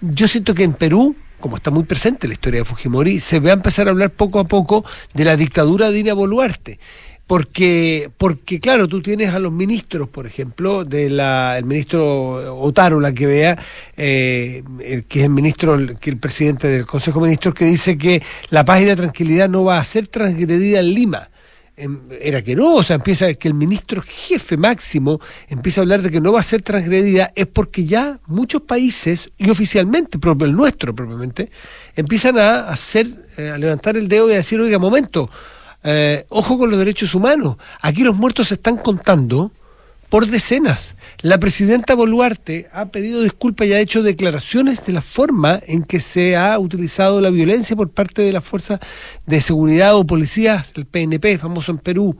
[0.00, 1.14] yo siento que en Perú
[1.46, 4.40] como está muy presente la historia de Fujimori, se va a empezar a hablar poco
[4.40, 6.80] a poco de la dictadura de Ina Boluarte.
[7.28, 12.98] Porque, porque claro, tú tienes a los ministros, por ejemplo, de la, el ministro Otaro,
[12.98, 13.62] la que vea,
[13.96, 14.64] eh,
[15.08, 18.64] que es el ministro, que el presidente del Consejo de Ministros, que dice que la
[18.64, 21.28] paz y la tranquilidad no va a ser transgredida en Lima.
[21.78, 26.00] Em, era que no, o sea, empieza que el ministro jefe máximo empieza a hablar
[26.00, 30.56] de que no va a ser transgredida, es porque ya muchos países, y oficialmente, el
[30.56, 31.50] nuestro propiamente,
[31.94, 35.28] empiezan a hacer, eh, a levantar el dedo y a decir, oiga, momento,
[35.84, 39.52] eh, ojo con los derechos humanos, aquí los muertos se están contando
[40.08, 40.95] por decenas.
[41.22, 46.00] La presidenta Boluarte ha pedido disculpas y ha hecho declaraciones de la forma en que
[46.00, 48.80] se ha utilizado la violencia por parte de las fuerzas
[49.24, 52.18] de seguridad o policías, el PNP, famoso en Perú.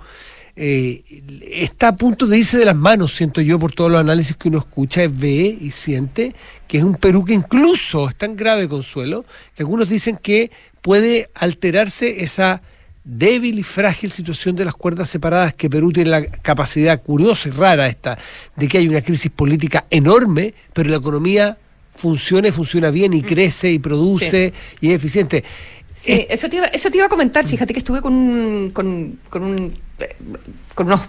[0.59, 1.02] Eh,
[1.42, 4.48] está a punto de irse de las manos, siento yo, por todos los análisis que
[4.48, 6.35] uno escucha, ve y siente
[6.66, 11.28] que es un Perú que incluso es tan grave, Consuelo, que algunos dicen que puede
[11.35, 12.62] alterarse esa
[13.06, 17.52] débil y frágil situación de las cuerdas separadas que Perú tiene la capacidad curiosa y
[17.52, 18.18] rara esta
[18.56, 21.56] de que hay una crisis política enorme, pero la economía
[21.94, 23.24] funciona y funciona bien y mm.
[23.24, 25.44] crece y produce y es eficiente.
[25.94, 27.46] Sí, eso, te iba, eso te iba a comentar.
[27.46, 29.72] Fíjate que estuve con, con, con, un,
[30.74, 31.02] con unos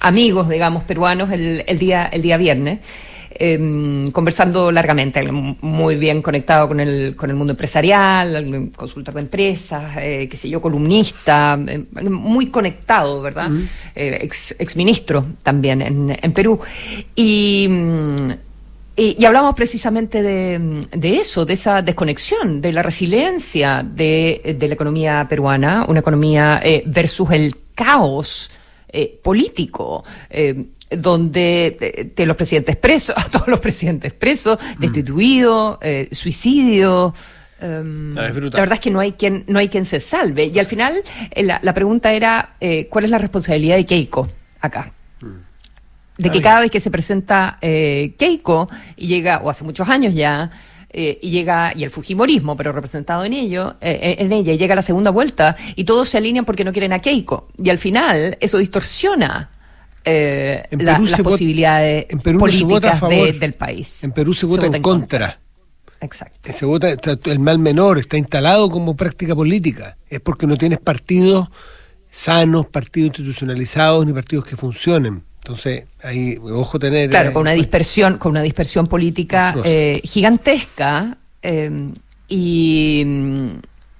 [0.00, 2.80] amigos, digamos, peruanos el, el, día, el día viernes.
[3.36, 9.96] Em, conversando largamente, muy bien conectado con el, con el mundo empresarial, consultor de empresas,
[9.98, 13.50] eh, qué sé yo, columnista, em, muy conectado, ¿verdad?
[13.94, 16.60] Eh, ex, ex, ministro también en, en Perú.
[17.16, 17.66] Y.
[17.68, 18.30] Mm,
[18.96, 24.74] y, hablamos precisamente de, de, eso, de esa desconexión, de la resiliencia de, de la
[24.74, 28.52] economía peruana, una economía eh, versus el caos
[28.94, 30.04] eh, político.
[30.30, 34.80] Eh, donde de, los presidentes presos, a todos los presidentes presos, mm.
[34.80, 37.14] destituidos, eh, suicidio.
[37.60, 40.46] Em, la verdad es que no hay quien no hay quien se salve.
[40.46, 44.28] Y al final eh, la, la pregunta era eh, cuál es la responsabilidad de Keiko
[44.60, 44.92] acá.
[45.20, 45.26] Mm.
[46.18, 50.14] De que cada vez que se presenta eh, Keiko y llega, o hace muchos años
[50.14, 50.50] ya,
[50.96, 54.76] eh, y llega, y el Fujimorismo, pero representado en ello, eh, en ella, y llega
[54.76, 57.48] la segunda vuelta, y todos se alinean porque no quieren a Keiko.
[57.58, 59.50] Y al final, eso distorsiona
[60.04, 64.04] eh, la, las posibilidades en Perú políticas de, del país.
[64.04, 65.40] En Perú se vota, en, contra.
[66.00, 66.52] Exacto.
[66.52, 66.88] Se vota,
[67.24, 69.96] el mal menor está instalado como práctica política.
[70.08, 71.48] Es porque no tienes partidos
[72.08, 75.24] sanos, partidos institucionalizados, ni partidos que funcionen.
[75.44, 77.10] Entonces, ahí, ojo tener...
[77.10, 81.90] Claro, con una dispersión, con una dispersión política eh, gigantesca eh,
[82.26, 83.06] y,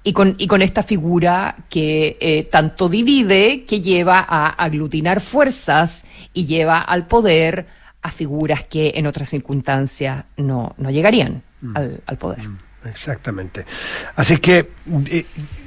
[0.03, 6.07] y, con, y con esta figura que eh, tanto divide, que lleva a aglutinar fuerzas
[6.33, 7.67] y lleva al poder
[8.01, 11.77] a figuras que en otras circunstancias no, no llegarían mm.
[11.77, 12.43] al, al, poder.
[12.49, 12.59] Mm.
[12.87, 13.65] Exactamente.
[14.17, 14.71] Así que
[15.11, 15.27] eh,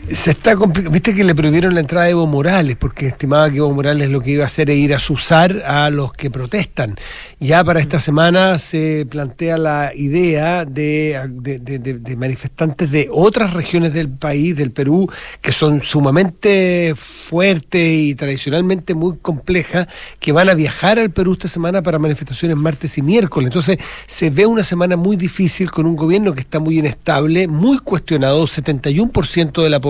[0.10, 0.56] se está.
[0.56, 4.22] Viste que le prohibieron la entrada de Evo Morales porque estimaba que Evo Morales lo
[4.22, 6.96] que iba a hacer es ir a susar a los que protestan.
[7.40, 14.10] Ya para esta semana se plantea la idea de, de, manifestantes de otras regiones del
[14.10, 19.88] país, del Perú, que son sumamente fuertes y tradicionalmente muy complejas,
[20.20, 23.48] que van a viajar al Perú esta semana para manifestaciones martes y miércoles.
[23.48, 27.78] Entonces se ve una semana muy difícil con un gobierno que está muy inestable, muy
[27.80, 29.87] cuestionado, 71% de la población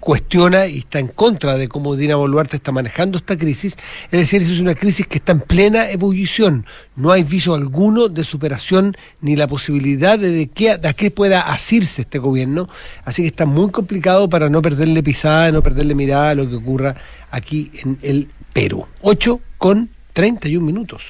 [0.00, 3.76] cuestiona y está en contra de cómo Dina Boluarte está manejando esta crisis.
[4.10, 6.66] Es decir, es una crisis que está en plena ebullición.
[6.94, 12.02] No hay viso alguno de superación ni la posibilidad de, que, de qué pueda asirse
[12.02, 12.68] este gobierno.
[13.04, 16.56] Así que está muy complicado para no perderle pisada, no perderle mirada a lo que
[16.56, 16.96] ocurra
[17.30, 18.86] aquí en el Perú.
[19.02, 21.04] 8 con 31 minutos.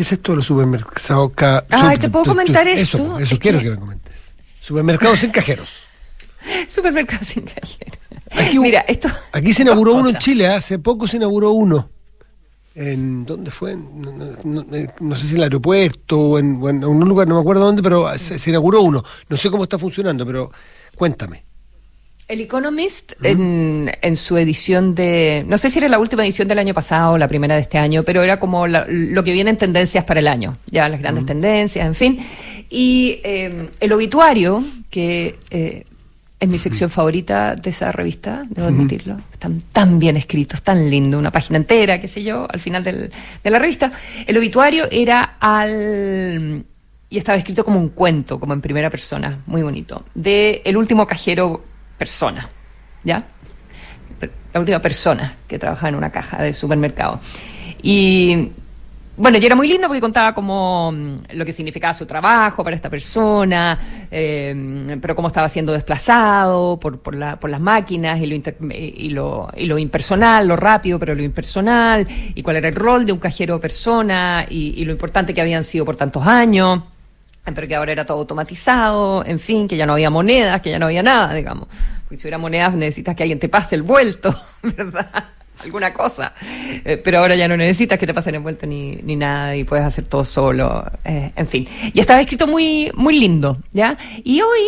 [0.00, 1.30] ¿Qué es esto de los supermercados?
[1.68, 2.96] Ah, ¿te puedo comentar esto?
[2.96, 3.68] Eso, eso quiero que...
[3.68, 4.14] me comentes.
[4.58, 5.68] Supermercados sin cajeros.
[6.66, 7.98] Supermercados sin cajeros.
[8.30, 9.10] Aquí, Mira, esto.
[9.30, 10.54] Aquí se inauguró uno en Chile, ¿eh?
[10.54, 11.90] hace poco se inauguró uno.
[12.74, 13.76] En, ¿Dónde fue?
[13.76, 18.08] No, sé si en el aeropuerto o en, un lugar, no me acuerdo dónde, pero
[18.18, 19.02] se inauguró uno.
[19.28, 20.50] No sé cómo está funcionando, pero
[20.96, 21.44] cuéntame.
[22.30, 26.60] El Economist, en, en, su edición de, no sé si era la última edición del
[26.60, 29.56] año pasado o la primera de este año, pero era como lo que viene en
[29.56, 32.20] tendencias para el año, ya las grandes tendencias, en fin.
[32.70, 35.84] Y eh, el obituario, que eh,
[36.38, 41.18] es mi sección favorita de esa revista, debo admitirlo, están tan bien escritos, tan lindo,
[41.18, 43.10] una página entera, qué sé yo, al final del,
[43.42, 43.90] de la revista.
[44.24, 46.64] El obituario era al
[47.12, 51.08] y estaba escrito como un cuento, como en primera persona, muy bonito, de el último
[51.08, 51.64] cajero
[52.00, 52.48] persona,
[53.04, 53.22] ¿ya?
[54.54, 57.20] La última persona que trabajaba en una caja de supermercado.
[57.82, 58.52] Y
[59.18, 62.74] bueno, y era muy lindo porque contaba como mm, lo que significaba su trabajo para
[62.74, 68.26] esta persona, eh, pero cómo estaba siendo desplazado por, por, la, por las máquinas y
[68.26, 68.34] lo,
[68.70, 73.04] y, lo, y lo impersonal, lo rápido, pero lo impersonal, y cuál era el rol
[73.04, 76.80] de un cajero persona y, y lo importante que habían sido por tantos años
[77.44, 80.78] pero que ahora era todo automatizado, en fin, que ya no había monedas, que ya
[80.78, 81.68] no había nada, digamos.
[82.04, 85.24] Porque si hubiera monedas necesitas que alguien te pase el vuelto, ¿verdad?
[85.58, 86.32] Alguna cosa.
[86.84, 89.64] Eh, pero ahora ya no necesitas que te pasen el vuelto ni, ni nada y
[89.64, 91.68] puedes hacer todo solo, eh, en fin.
[91.92, 93.96] Y estaba escrito muy, muy lindo, ¿ya?
[94.24, 94.60] Y hoy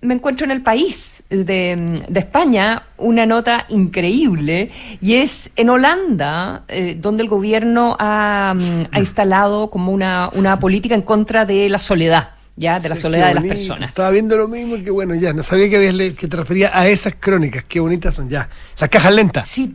[0.00, 6.96] me encuentro en el país de, España una nota increíble y es en Holanda eh,
[6.98, 12.30] donde el gobierno ha, mm, instalado como una, una, política en contra de la soledad.
[12.56, 13.90] Ya, de la soledad de las personas.
[13.90, 16.88] Estaba viendo lo mismo que bueno, ya, no sabía que, habías que te refería a
[16.88, 18.48] esas crónicas, qué bonitas son, ya.
[18.80, 19.48] Las cajas lentas.
[19.48, 19.72] Sí,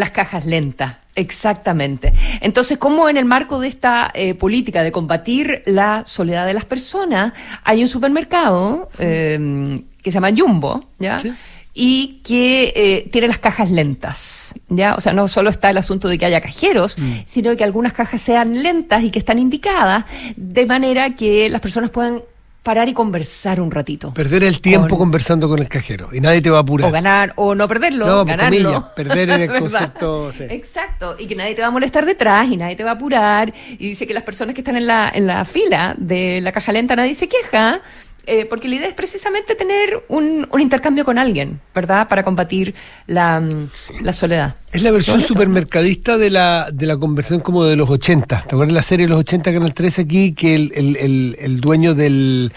[0.00, 2.14] Las cajas lentas, exactamente.
[2.40, 6.64] Entonces, como en el marco de esta eh, política de combatir la soledad de las
[6.64, 7.34] personas,
[7.64, 11.20] hay un supermercado eh, que se llama Jumbo, ¿ya?
[11.74, 14.94] Y que eh, tiene las cajas lentas, ¿ya?
[14.94, 17.12] O sea, no solo está el asunto de que haya cajeros, mm.
[17.26, 21.90] sino que algunas cajas sean lentas y que están indicadas de manera que las personas
[21.90, 22.22] puedan
[22.62, 24.12] parar y conversar un ratito.
[24.12, 26.88] Perder el tiempo conversando con el cajero y nadie te va a apurar.
[26.88, 28.90] O ganar, o no perderlo, no, ganarlo.
[28.94, 30.32] perder en el concepto.
[30.38, 33.52] Exacto, y que nadie te va a molestar detrás y nadie te va a apurar.
[33.70, 36.72] Y dice que las personas que están en la, en la fila de la caja
[36.72, 37.80] lenta nadie se queja
[38.32, 42.06] eh, porque la idea es precisamente tener un, intercambio con alguien, ¿verdad?
[42.06, 42.76] Para combatir
[43.08, 43.70] la, mm,
[44.12, 44.54] soledad.
[44.70, 48.44] Es la versión supermercadista de la, de la conversión como de los 80.
[48.46, 50.32] ¿Te acuerdas la serie de los 80 Canal 13 aquí?
[50.32, 52.52] Que el, el, el dueño del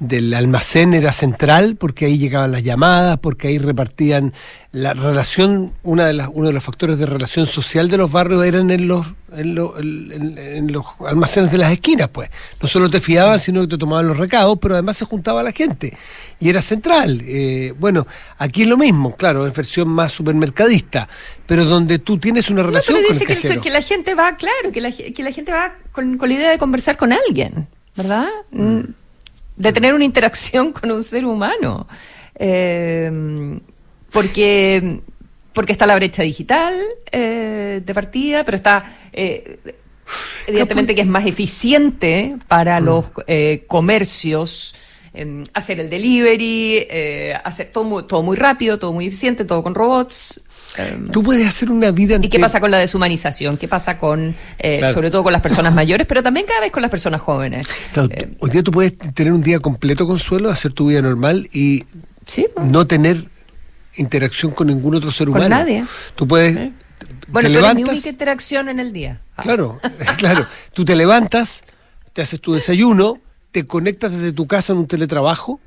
[0.00, 4.32] del almacén era central porque ahí llegaban las llamadas, porque ahí repartían
[4.70, 8.44] la relación, una de las, uno de los factores de relación social de los barrios
[8.44, 12.30] eran en los, en, los almacenes de las esquinas, pues.
[12.62, 15.52] No solo te fiaban, sino que te tomaban los recados, pero además se juntaba la
[15.52, 15.96] gente
[16.38, 17.22] y era central.
[17.26, 18.06] Eh, bueno,
[18.36, 21.08] aquí es lo mismo, claro, es versión más supermercadista,
[21.46, 24.70] pero donde tú tienes una relación dice con el que, que, la gente va, claro,
[24.70, 28.28] que la, que la gente va con, con la idea de conversar con alguien, ¿verdad?
[28.52, 28.82] Mm
[29.58, 31.86] de tener una interacción con un ser humano.
[32.34, 33.60] Eh,
[34.12, 35.00] porque,
[35.52, 39.58] porque está la brecha digital eh, de partida, pero está eh,
[40.46, 42.84] evidentemente que es más eficiente para mm.
[42.84, 43.10] los
[43.66, 44.74] comercios
[45.12, 46.86] em, hacer el delivery,
[47.44, 50.42] hacer todo muy, todo muy rápido, todo muy eficiente, todo con robots.
[50.78, 53.56] Em, Tú puedes hacer una vida ¿Y qué pasa con la deshumanización?
[53.56, 56.82] ¿Qué pasa con, eh, sobre todo con las personas mayores, pero también cada vez con
[56.82, 57.66] las personas jóvenes?
[58.10, 61.84] Eh, hoy día tú puedes tener un día completo consuelo, hacer tu vida normal y
[62.64, 63.24] no tener
[63.96, 65.44] interacción con ningún otro ser humano.
[65.44, 65.84] Con nadie.
[66.14, 66.54] Tú puedes...
[67.28, 69.20] Bueno, pero mi única interacción en el día.
[69.36, 69.42] Ah.
[69.42, 69.78] Claro,
[70.16, 70.46] claro.
[70.72, 71.62] Tú te levantas,
[72.12, 75.60] te haces tu desayuno, te conectas desde tu casa en un teletrabajo,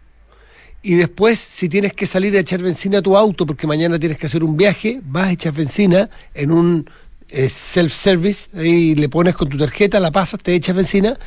[0.83, 4.17] y después, si tienes que salir a echar benzina a tu auto porque mañana tienes
[4.17, 6.89] que hacer un viaje, vas a echar benzina en un
[7.29, 11.19] eh, self-service y le pones con tu tarjeta, la pasas, te echas benzina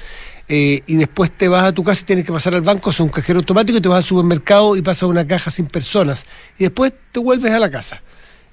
[0.49, 2.99] eh, y después te vas a tu casa y tienes que pasar al banco, es
[2.99, 6.27] un cajero automático y te vas al supermercado y pasas una caja sin personas
[6.59, 8.03] y después te vuelves a la casa.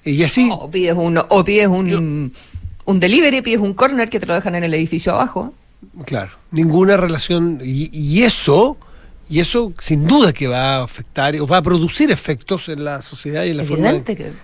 [0.06, 0.50] Y así...
[0.52, 2.32] O pides, un, o pides un,
[2.86, 5.54] un delivery, pides un corner que te lo dejan en el edificio abajo.
[6.06, 7.60] Claro, ninguna relación.
[7.64, 8.78] y eso
[9.32, 13.02] y eso sin duda que va a afectar o va a producir efectos en la
[13.02, 13.94] sociedad y en la forma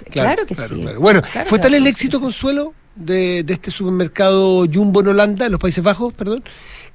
[0.09, 0.85] claro, que sí.
[0.97, 5.59] Bueno, ¿fue tal el éxito, Consuelo, de, de, este supermercado Jumbo en Holanda, en los
[5.59, 6.41] Países Bajos, perdón,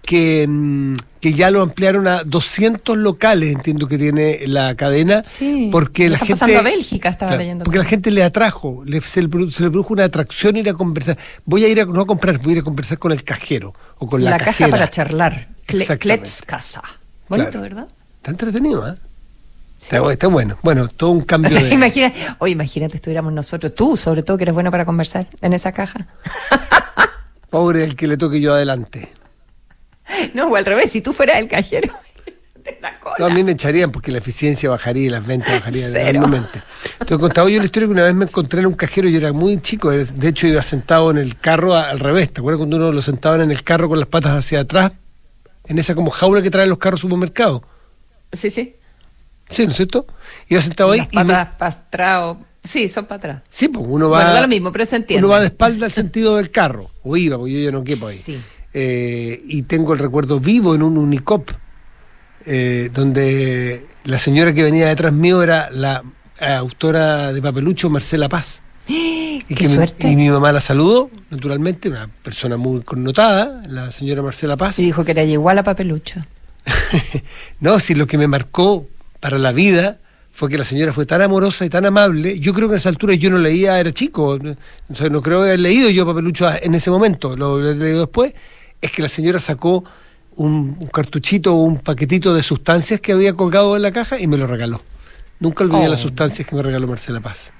[0.00, 5.68] que, mm, que ya lo ampliaron a 200 locales, entiendo que tiene la cadena, sí,
[5.70, 6.33] porque la gente...
[6.33, 7.64] pasando a Bélgica, estaba leyendo.
[7.64, 11.18] Porque la gente le atrajo, se, le, produjo una atracción ir a conversar.
[11.44, 13.74] Voy a ir a, no a comprar, voy a ir a conversar con el cajero
[13.98, 16.83] o con la, la caja para charlar, Klets Casa.
[17.29, 17.89] Bonito, ¿verdad?
[18.17, 18.95] Está entretenido, ¿eh?
[19.83, 20.57] Está, bueno.
[20.63, 21.71] Bueno, todo un cambio de...
[21.71, 25.73] Imagina, oye, imagínate, estuviéramos nosotros, tú sobre todo, que eres bueno para conversar en esa
[25.73, 26.07] caja.
[27.51, 29.11] Pobre el que le toque yo adelante.
[30.35, 31.93] No, o al revés, si tú fueras el cajero
[32.65, 33.17] de la cola.
[33.19, 36.63] No, a mí me echarían porque la eficiencia bajaría y las ventas bajarían enormemente.
[37.07, 39.19] Te he contado yo la historia que una vez me encontré en un cajero, yo
[39.19, 42.33] era muy chico, de hecho iba sentado en el carro al revés.
[42.33, 44.93] ¿Te acuerdas cuando uno lo sentaban en el carro con las patas hacia atrás?
[45.66, 47.62] En esa como jaula que traen los carros supermercados.
[48.33, 48.77] Sí, sí.
[49.51, 50.07] Sí, ¿no es cierto?
[50.48, 50.98] Iba sentado ahí.
[50.98, 52.37] Las patas para atrás.
[52.64, 53.42] Sí, son para atrás.
[53.51, 54.18] Sí, pues uno va.
[54.18, 55.25] Bueno, da lo mismo, pero se entiende.
[55.25, 56.90] Uno va de espalda al sentido del carro.
[57.03, 58.16] O iba, porque yo ya no quepo ahí.
[58.16, 58.40] Sí.
[58.72, 61.51] Eh, y tengo el recuerdo vivo en un Unicop,
[62.46, 66.03] eh, donde la señora que venía detrás mío era la
[66.40, 68.62] autora de Papelucho, Marcela Paz.
[69.48, 70.09] Y, Qué suerte.
[70.09, 74.78] y mi mamá la saludó, naturalmente, una persona muy connotada, la señora Marcela Paz.
[74.78, 76.24] Y dijo que era igual a Papelucho.
[77.61, 78.87] no, si lo que me marcó
[79.20, 79.98] para la vida
[80.33, 82.38] fue que la señora fue tan amorosa y tan amable.
[82.38, 85.90] Yo creo que a esa altura yo no leía, era chico, no creo haber leído
[85.90, 88.35] yo Papelucho en ese momento, lo he leído después.
[88.81, 89.85] Es que la señora sacó
[90.36, 94.36] un, cartuchito o un paquetito de sustancias que había colgado en la caja y me
[94.36, 94.80] lo regaló.
[95.40, 96.05] Nunca olvidé las oh.
[96.05, 97.53] sustancias que me regaló Marcela Paz.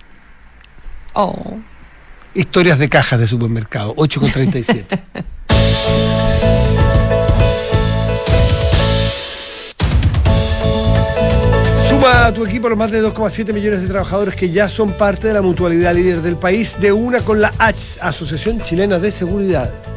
[1.15, 1.59] Oh.
[2.35, 5.01] Historias de cajas de supermercado, 8,37.
[12.07, 15.35] a tu equipo los más de 2,7 millones de trabajadores que ya son parte de
[15.35, 19.92] la mutualidad líder del país, de una con la H, Asociación Chilena de Seguridad.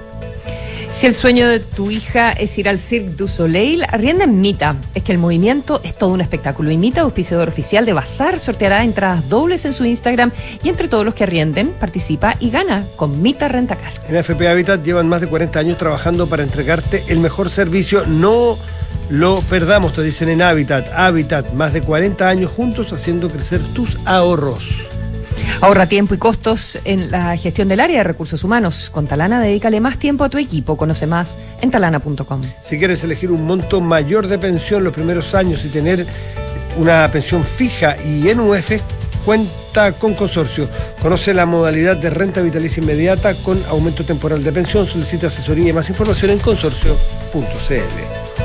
[0.95, 4.77] Si el sueño de tu hija es ir al Cirque du Soleil, arrienda en Mita.
[4.93, 6.71] Es que el movimiento es todo un espectáculo.
[6.71, 10.31] Y Mita, auspiciador oficial de Bazar, sorteará entradas dobles en su Instagram
[10.63, 13.91] y entre todos los que arrienden, participa y gana con Mita Rentacar.
[14.07, 18.05] En FP Habitat llevan más de 40 años trabajando para entregarte el mejor servicio.
[18.07, 18.57] No
[19.09, 20.87] lo perdamos, te dicen en Habitat.
[20.95, 24.94] Habitat, más de 40 años juntos haciendo crecer tus ahorros.
[25.61, 28.89] Ahorra tiempo y costos en la gestión del área de recursos humanos.
[28.89, 30.77] Con Talana, dedícale más tiempo a tu equipo.
[30.77, 32.41] Conoce más en talana.com.
[32.63, 36.05] Si quieres elegir un monto mayor de pensión los primeros años y tener
[36.77, 38.71] una pensión fija y en UF,
[39.23, 40.67] cuenta con consorcio.
[41.01, 44.85] Conoce la modalidad de renta vitalicia inmediata con aumento temporal de pensión.
[44.85, 48.44] Solicita asesoría y más información en consorcio.cl.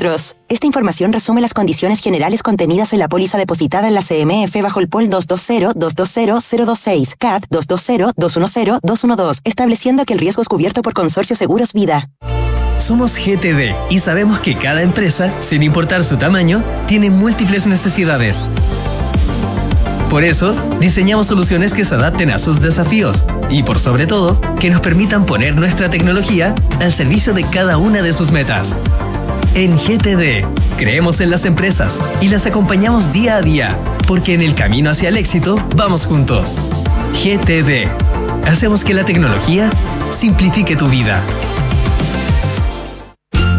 [0.49, 4.79] Esta información resume las condiciones generales contenidas en la póliza depositada en la CMF bajo
[4.79, 12.09] el POL 220-220-026, CAT 220-210-212, estableciendo que el riesgo es cubierto por Consorcio Seguros Vida.
[12.79, 18.43] Somos GTD y sabemos que cada empresa, sin importar su tamaño, tiene múltiples necesidades.
[20.09, 24.71] Por eso, diseñamos soluciones que se adapten a sus desafíos y, por sobre todo, que
[24.71, 28.79] nos permitan poner nuestra tecnología al servicio de cada una de sus metas.
[29.53, 30.45] En GTD,
[30.77, 33.77] creemos en las empresas y las acompañamos día a día,
[34.07, 36.55] porque en el camino hacia el éxito vamos juntos.
[37.21, 37.89] GTD,
[38.45, 39.69] hacemos que la tecnología
[40.09, 41.21] simplifique tu vida.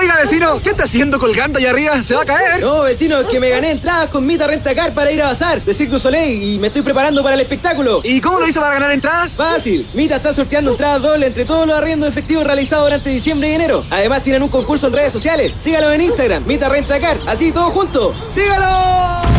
[0.00, 2.02] Oiga, vecino, ¿qué está haciendo colgando allá arriba?
[2.02, 2.62] ¿Se va a caer?
[2.62, 5.98] No, vecino, que me gané entradas con Mita Rentacar para ir a bazar de du
[5.98, 8.00] Soleil y me estoy preparando para el espectáculo.
[8.02, 9.32] ¿Y cómo lo hizo para ganar entradas?
[9.32, 9.86] Fácil.
[9.92, 13.84] Mita está sorteando entradas dobles entre todos los arriendos efectivos realizados durante diciembre y enero.
[13.90, 15.52] Además, tienen un concurso en redes sociales.
[15.58, 17.20] Sígalo en Instagram, Mita Rentacar.
[17.26, 18.14] Así, todo junto.
[18.26, 19.29] ¡Sígalo!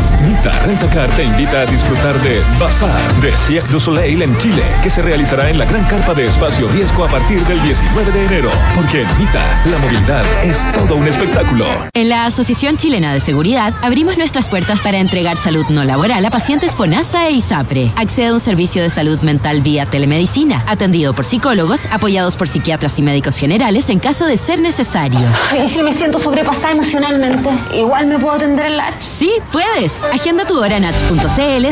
[0.41, 4.89] Mita Rentacar te invita a disfrutar de Bazar de Cirque du Soleil en Chile, que
[4.89, 8.49] se realizará en la gran carpa de Espacio Riesgo a partir del 19 de enero.
[8.73, 11.67] Porque en Mita, la movilidad es todo un espectáculo.
[11.93, 16.31] En la Asociación Chilena de Seguridad abrimos nuestras puertas para entregar salud no laboral a
[16.31, 17.91] pacientes FONASA e ISAPRE.
[17.95, 22.97] Accede a un servicio de salud mental vía telemedicina, atendido por psicólogos, apoyados por psiquiatras
[22.97, 25.19] y médicos generales en caso de ser necesario.
[25.63, 27.51] ¿Y si me siento sobrepasada emocionalmente?
[27.75, 30.03] ¿Igual me puedo atender en la Sí, puedes.
[30.05, 30.83] Agenda tu hora en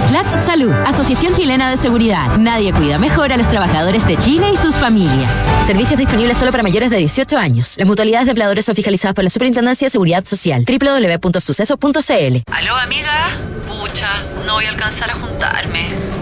[0.02, 0.72] slash salud.
[0.86, 2.38] Asociación Chilena de Seguridad.
[2.38, 5.34] Nadie cuida mejor a los trabajadores de Chile y sus familias.
[5.66, 7.76] Servicios disponibles solo para mayores de 18 años.
[7.78, 10.66] Las mutualidades de empleadores son fiscalizadas por la Superintendencia de Seguridad Social.
[10.66, 13.30] www.suceso.cl Aló, amiga.
[13.68, 14.10] Pucha,
[14.46, 15.90] no voy a alcanzar a juntarme.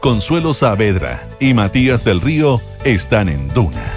[0.00, 3.92] Consuelo Saavedra y Matías del Río están en Duna.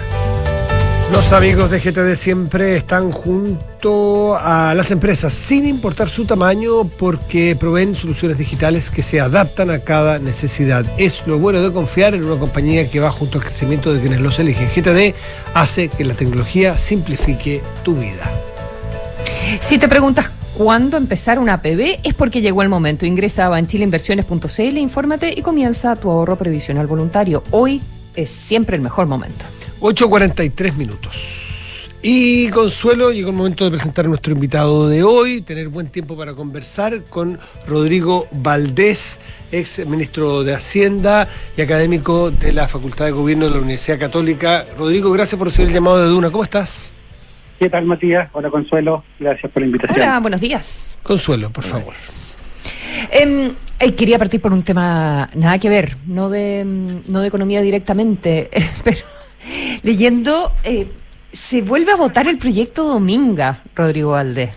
[1.12, 7.54] Los amigos de GTD siempre están junto a las empresas, sin importar su tamaño, porque
[7.54, 10.84] proveen soluciones digitales que se adaptan a cada necesidad.
[10.98, 14.20] Es lo bueno de confiar en una compañía que va junto al crecimiento de quienes
[14.20, 14.70] los eligen.
[14.74, 15.14] GTD
[15.54, 18.28] hace que la tecnología simplifique tu vida.
[19.60, 23.06] Si te preguntas cuándo empezar una APB es porque llegó el momento.
[23.06, 27.42] Ingresa a banchileinversiones.cl, infórmate y comienza tu ahorro previsional voluntario.
[27.50, 27.82] Hoy
[28.14, 29.44] es siempre el mejor momento.
[29.80, 31.42] 8.43 minutos.
[32.04, 36.16] Y Consuelo, llegó el momento de presentar a nuestro invitado de hoy, tener buen tiempo
[36.16, 39.20] para conversar con Rodrigo Valdés,
[39.52, 44.66] ex ministro de Hacienda y académico de la Facultad de Gobierno de la Universidad Católica.
[44.76, 46.32] Rodrigo, gracias por recibir el llamado de Duna.
[46.32, 46.92] ¿Cómo estás?
[47.62, 48.28] ¿Qué tal, Matías?
[48.32, 49.04] Hola, Consuelo.
[49.20, 50.00] Gracias por la invitación.
[50.00, 50.98] Hola, buenos días.
[51.04, 51.94] Consuelo, por favor.
[53.12, 56.64] Eh, eh, quería partir por un tema nada que ver, no de,
[57.06, 58.50] no de economía directamente,
[58.84, 58.96] pero
[59.84, 60.88] leyendo, eh,
[61.32, 64.50] se vuelve a votar el proyecto Dominga, Rodrigo Valdés.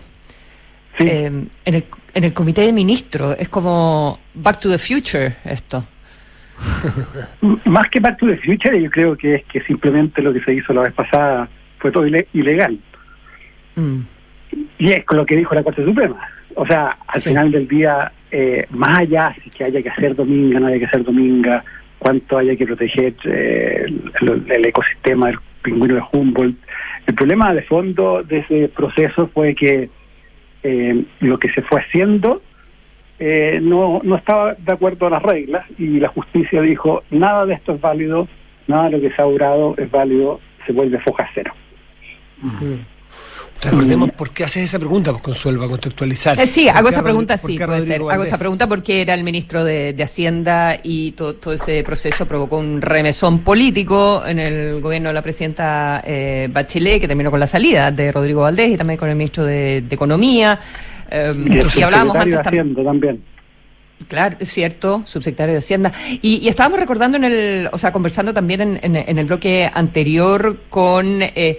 [0.98, 3.36] Eh, en, el, en el comité de ministros.
[3.38, 5.86] Es como Back to the Future esto.
[7.66, 10.54] Más que Back to the Future, yo creo que es que simplemente lo que se
[10.54, 11.48] hizo la vez pasada
[11.78, 12.80] fue todo ile- ilegal.
[13.76, 14.00] Mm.
[14.78, 16.16] Y es con lo que dijo la Corte Suprema.
[16.54, 20.58] O sea, al final del día, eh, más allá si que haya que hacer dominga,
[20.58, 21.62] no haya que hacer dominga,
[21.98, 23.86] cuánto haya que proteger eh,
[24.20, 26.56] el, el ecosistema del pingüino de Humboldt,
[27.06, 29.88] el problema de fondo de ese proceso fue que
[30.62, 32.42] eh, lo que se fue haciendo
[33.18, 37.54] eh, no, no estaba de acuerdo a las reglas y la justicia dijo, nada de
[37.54, 38.28] esto es válido,
[38.66, 41.52] nada de lo que se ha obrado es válido, se vuelve foja cero.
[43.62, 46.38] Recordemos por qué haces esa pregunta, pues, Consuelo, para contextualizar.
[46.38, 48.14] Eh, sí, ¿Por hago esa pregunta, sí, puede Rodrigo ser.
[48.14, 52.26] Hago esa pregunta porque era el ministro de, de Hacienda y to- todo ese proceso
[52.26, 57.40] provocó un remesón político en el gobierno de la presidenta eh, Bachelet, que terminó con
[57.40, 60.58] la salida de Rodrigo Valdés y también con el ministro de, de Economía.
[61.10, 63.22] Eh, Y el y hablábamos antes Hacienda también.
[64.08, 65.90] Claro, es cierto, subsecretario de Hacienda.
[66.20, 69.68] Y, y estábamos recordando en el, o sea, conversando también en, en- en el bloque
[69.72, 71.56] anterior con eh,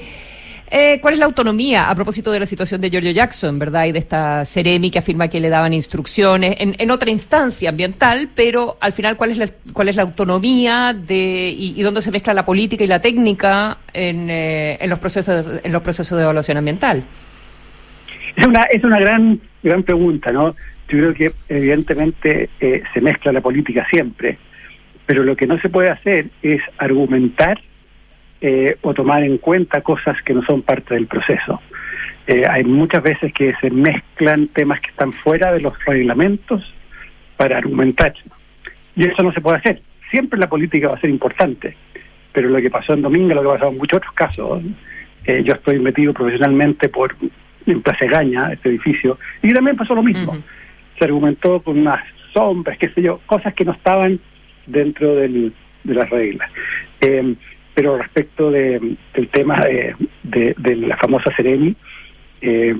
[0.70, 3.86] eh, cuál es la autonomía a propósito de la situación de Giorgio Jackson, ¿verdad?
[3.86, 8.30] Y de esta Ceremi que afirma que le daban instrucciones en, en otra instancia ambiental,
[8.36, 12.34] pero al final cuál es la, cuál es la autonomía de y, dónde se mezcla
[12.34, 16.57] la política y la técnica en, eh, en los procesos en los procesos de evaluación
[16.57, 17.03] ambiental.
[18.36, 20.53] Es una, es una gran, gran pregunta, ¿no?
[20.89, 24.38] Yo creo que evidentemente eh, se mezcla la política siempre,
[25.05, 27.59] pero lo que no se puede hacer es argumentar
[28.41, 31.61] eh, o tomar en cuenta cosas que no son parte del proceso.
[32.27, 36.61] Eh, hay muchas veces que se mezclan temas que están fuera de los reglamentos
[37.38, 38.13] para argumentar.
[38.95, 39.81] Y eso no se puede hacer.
[40.11, 41.75] Siempre la política va a ser importante,
[42.33, 44.61] pero lo que pasó en Domingo, lo que pasó en muchos otros casos,
[45.25, 47.15] eh, yo estoy metido profesionalmente por
[47.65, 50.38] en Plaza Gaña, este edificio, y también pasó lo mismo.
[50.97, 52.01] Se argumentó con unas
[52.33, 54.19] sombras, qué sé yo, cosas que no estaban
[54.65, 56.49] dentro del, de las reglas.
[57.01, 57.35] Eh,
[57.78, 59.63] pero respecto de, del tema
[60.23, 61.75] de, la famosa Ceremi,
[62.41, 62.75] eh,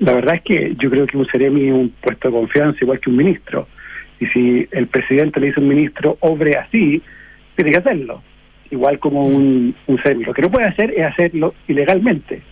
[0.00, 2.98] la verdad es que yo creo que un Ceremi es un puesto de confianza igual
[2.98, 3.68] que un ministro.
[4.18, 7.00] Y si el presidente le dice a un ministro, obre así,
[7.54, 8.24] tiene que hacerlo.
[8.72, 10.24] Igual como un, un Ceremi.
[10.24, 12.42] Lo que no puede hacer es hacerlo ilegalmente.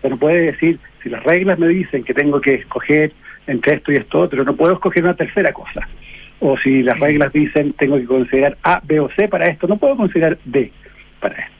[0.00, 3.12] Pero puede decir, si las reglas me dicen que tengo que escoger
[3.46, 5.86] entre esto y esto otro, no puedo escoger una tercera cosa.
[6.40, 9.76] O si las reglas dicen tengo que considerar A, B o C para esto, no
[9.76, 10.72] puedo considerar D
[11.22, 11.52] para esto.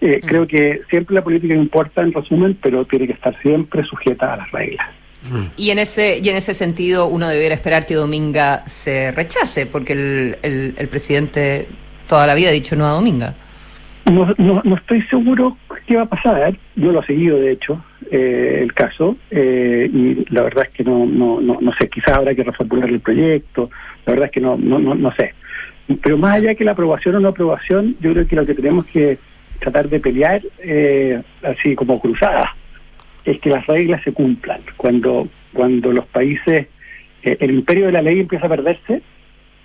[0.00, 4.34] Eh, Creo que siempre la política importa en resumen, pero tiene que estar siempre sujeta
[4.34, 4.86] a las reglas.
[5.56, 9.92] Y en ese y en ese sentido uno debiera esperar que Dominga se rechace, porque
[9.92, 11.68] el, el, el presidente
[12.08, 13.34] toda la vida ha dicho no a Dominga.
[14.06, 16.54] No, no, no estoy seguro qué va a pasar.
[16.74, 20.82] Yo lo he seguido, de hecho, eh, el caso, eh, y la verdad es que
[20.82, 23.70] no, no, no, no sé, quizás habrá que reformular el proyecto,
[24.04, 25.34] la verdad es que no, no, no, no sé.
[26.02, 28.86] Pero más allá que la aprobación o no aprobación, yo creo que lo que tenemos
[28.86, 29.18] que
[29.58, 32.54] tratar de pelear, eh, así como cruzada,
[33.24, 34.60] es que las reglas se cumplan.
[34.76, 36.66] Cuando, cuando los países,
[37.22, 39.02] eh, el imperio de la ley empieza a perderse,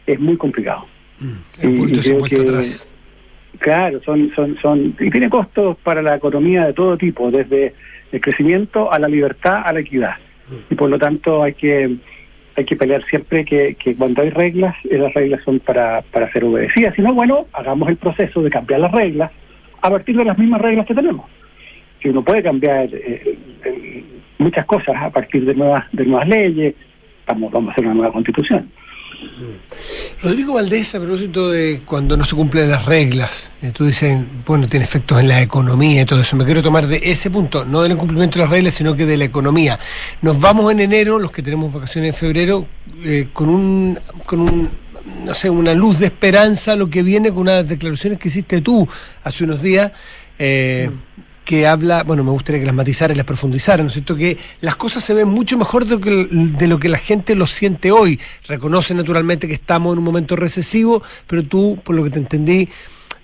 [0.05, 0.85] es muy complicado.
[1.63, 2.87] Un Y- y creo que- atrás.
[3.59, 7.73] Claro, son, son, son, y tiene costos para la economía de todo tipo, desde
[8.11, 10.13] el crecimiento a la libertad a la equidad.
[10.69, 11.95] Y por lo tanto hay que,
[12.57, 16.43] hay que pelear siempre que, cuando hay reglas, eh, las reglas son para, para ser
[16.43, 16.95] obedecidas.
[16.95, 19.31] Si no, bueno, hagamos el proceso de cambiar las reglas
[19.81, 21.29] a partir de las mismas reglas que tenemos.
[22.01, 24.03] Si uno puede cambiar eh, eh,
[24.39, 26.73] muchas cosas a partir de nuevas, de nuevas leyes,
[27.27, 28.71] vamos, vamos a hacer una nueva constitución.
[30.21, 34.67] Rodrigo Valdés, a propósito de cuando no se cumplen las reglas, eh, tú dices, bueno,
[34.67, 36.35] tiene efectos en la economía y todo eso.
[36.35, 39.17] Me quiero tomar de ese punto, no del incumplimiento de las reglas, sino que de
[39.17, 39.79] la economía.
[40.21, 42.67] Nos vamos en enero, los que tenemos vacaciones en febrero,
[43.05, 44.69] eh, con un, con un,
[45.23, 48.87] no sé, una luz de esperanza, lo que viene con unas declaraciones que hiciste tú
[49.23, 49.91] hace unos días.
[50.39, 50.89] eh,
[51.47, 54.17] que habla, bueno, me gustaría que las matizara y las profundizara, ¿no es cierto?
[54.17, 57.47] Que las cosas se ven mucho mejor de lo que, lo que la gente lo
[57.47, 58.19] siente hoy.
[58.49, 62.67] Reconoce naturalmente que estamos en un momento recesivo, pero tú, por lo que te entendí,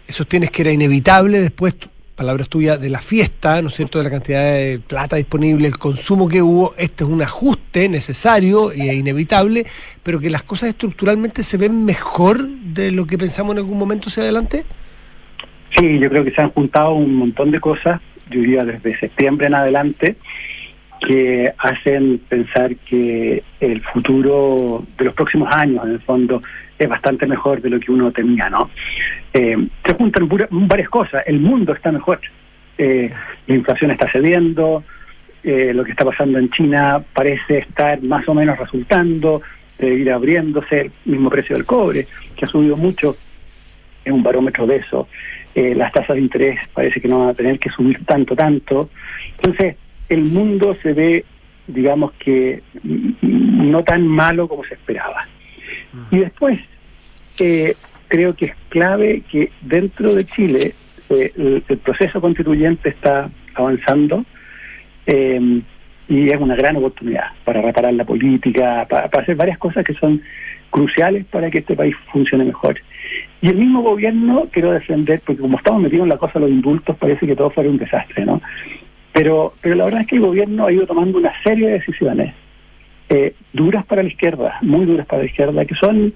[0.07, 1.75] sostienes que era inevitable después
[2.15, 5.77] palabras tuyas, de la fiesta, ¿no es cierto?, de la cantidad de plata disponible, el
[5.77, 9.65] consumo que hubo, este es un ajuste necesario e inevitable,
[10.01, 14.07] pero que las cosas estructuralmente se ven mejor de lo que pensamos en algún momento
[14.07, 14.63] hacia adelante?
[15.77, 17.99] Sí, yo creo que se han juntado un montón de cosas,
[18.29, 20.15] yo diría desde septiembre en adelante,
[21.05, 26.41] que hacen pensar que el futuro de los próximos años, en el fondo,
[26.79, 28.69] es bastante mejor de lo que uno temía, ¿no?
[29.33, 31.23] Eh, se juntan varias cosas.
[31.25, 32.19] El mundo está mejor.
[32.77, 33.11] Eh,
[33.47, 34.83] la inflación está cediendo.
[35.43, 39.41] Eh, lo que está pasando en China parece estar más o menos resultando
[39.77, 43.17] de ir abriéndose el mismo precio del cobre, que ha subido mucho.
[44.05, 45.07] Es un barómetro de eso.
[45.55, 48.89] Las tasas de interés parece que no van a tener que subir tanto, tanto.
[49.37, 49.75] Entonces,
[50.09, 51.25] el mundo se ve,
[51.67, 52.61] digamos que,
[53.21, 55.27] no tan malo como se esperaba.
[56.11, 56.59] Y después,
[57.39, 57.75] eh,
[58.07, 60.73] creo que es clave que dentro de Chile
[61.09, 64.25] eh, el, proceso constituyente está avanzando
[65.07, 65.61] eh,
[66.07, 70.21] y es una gran oportunidad para reparar la política, para, hacer varias cosas que son
[70.73, 72.79] cruciales para que este país funcione mejor.
[73.41, 76.49] Y el mismo gobierno quiero defender, porque como estamos metidos en la cosa de los
[76.49, 78.41] indultos, parece que todo fuera un desastre, ¿no?
[79.13, 82.33] Pero, pero la verdad es que el gobierno ha ido tomando una serie de decisiones
[83.09, 86.13] eh, duras para la izquierda, muy duras para la izquierda, que son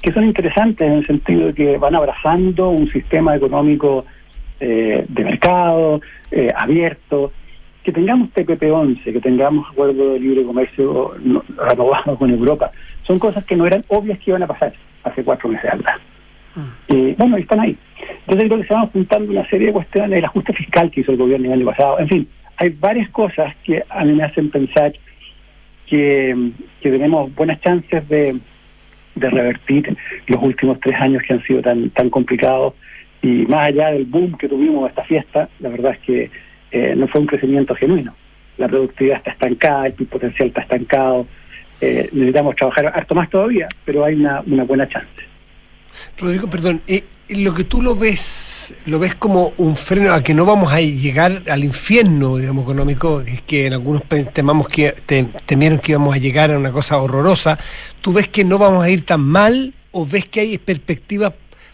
[0.00, 4.04] que son interesantes en el sentido de que van abrazando un sistema económico
[4.60, 7.32] eh, de mercado, eh, abierto,
[7.88, 11.14] que tengamos TPP-11, que tengamos acuerdo de libre comercio
[11.56, 12.70] renovado con Europa,
[13.06, 14.74] son cosas que no eran obvias que iban a pasar
[15.04, 15.98] hace cuatro meses atrás.
[16.54, 16.94] Mm.
[16.94, 17.78] Y bueno, están ahí.
[18.26, 21.12] Entonces creo que se van juntando una serie de cuestiones, el ajuste fiscal que hizo
[21.12, 22.28] el gobierno el año pasado, en fin,
[22.58, 24.92] hay varias cosas que a mí me hacen pensar
[25.86, 26.36] que,
[26.82, 28.38] tenemos buenas chances de,
[29.14, 32.74] de revertir los últimos tres años que han sido tan, tan complicados
[33.22, 36.30] y más allá del boom que tuvimos esta fiesta, la verdad es que
[36.70, 38.14] eh, no fue un crecimiento genuino.
[38.56, 41.26] La productividad está estancada, el potencial está estancado,
[41.80, 45.08] eh, necesitamos trabajar harto más todavía, pero hay una, una buena chance.
[46.18, 48.48] Rodrigo, perdón, eh, lo que tú lo ves
[48.86, 53.24] lo ves como un freno a que no vamos a llegar al infierno, digamos, económico,
[53.24, 54.02] que, que en algunos
[54.32, 54.94] temamos que
[55.46, 57.58] temieron que íbamos a llegar a una cosa horrorosa.
[58.00, 61.32] ¿Tú ves que no vamos a ir tan mal o ves que hay perspectivas?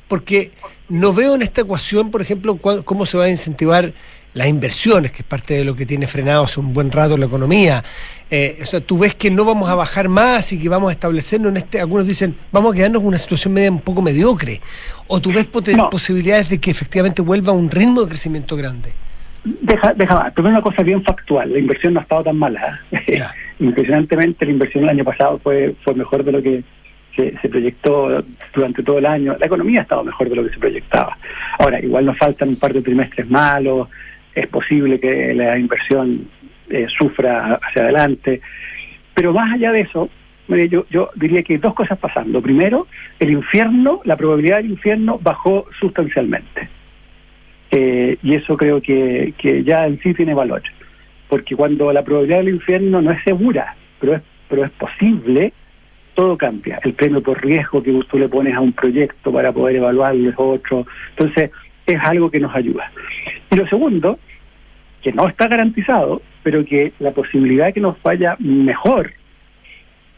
[0.09, 0.53] Porque
[0.89, 3.93] no veo en esta ecuación, por ejemplo, cómo se va a incentivar
[4.35, 7.27] las inversiones, que es parte de lo que tiene frenado hace un buen rato la
[7.27, 7.83] economía.
[8.31, 10.93] Eh, o sea, tú ves que no vamos a bajar más y que vamos a
[10.93, 14.61] establecernos en este, algunos dicen, vamos a quedarnos en una situación media un poco mediocre.
[15.07, 18.93] O tú ves posibilidades de que efectivamente vuelva a un ritmo de crecimiento grande.
[19.45, 22.81] Deja, deja primero una cosa bien factual, la inversión no ha estado tan mala.
[23.61, 26.65] Impresionantemente la inversión el año pasado fue, fue mejor de lo que
[27.15, 28.25] se, se, proyectó
[28.55, 29.37] durante todo el año.
[29.39, 31.17] La economía ha estado mejor de lo que se proyectaba.
[31.59, 33.89] Ahora, igual nos faltan un par de trimestres malos,
[34.35, 36.29] es posible que la inversión
[36.69, 38.41] eh, sufra hacia adelante.
[39.15, 40.11] Pero más allá de eso,
[40.49, 42.41] yo, yo diría que hay dos cosas pasando.
[42.43, 42.87] Primero,
[43.19, 46.69] el infierno, la probabilidad del infierno bajó sustancialmente.
[47.71, 50.63] Eh, y eso creo que, que ya en sí tiene valor.
[51.29, 55.53] Porque cuando la probabilidad del infierno no es segura, pero es, pero es posible,
[56.15, 56.81] todo cambia.
[56.85, 60.35] El premio por riesgo que tú le pones a un proyecto para poder evaluarlo es
[60.39, 60.87] otro.
[61.11, 61.51] Entonces,
[61.87, 62.91] es algo que nos ayuda.
[63.55, 64.19] Y lo segundo,
[65.01, 69.13] que no está garantizado, pero que la posibilidad de que nos vaya mejor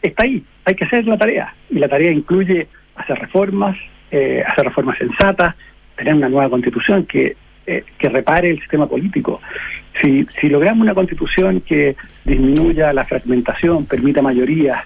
[0.01, 0.43] está ahí.
[0.65, 1.53] Hay que hacer la tarea.
[1.69, 3.77] Y la tarea incluye hacer reformas,
[4.09, 5.53] eh, hacer reformas sensatas,
[5.95, 9.39] tener una nueva constitución que, eh, que repare el sistema político.
[10.01, 14.83] Si, si logramos una constitución que disminuya la fragmentación, permita mayorías,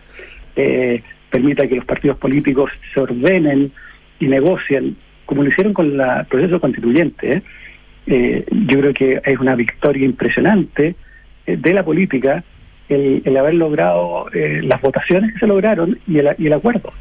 [0.58, 3.72] eh, permita que los partidos políticos se ordenen
[4.20, 4.98] y negocien
[5.32, 7.42] como lo hicieron con el proceso constituyente,
[8.08, 8.12] ¿eh?
[8.14, 10.96] Eh, yo creo que es una victoria impresionante
[11.46, 12.44] eh, de la política
[12.90, 16.92] el, haber logrado las votaciones que se lograron y el, y el acuerdo.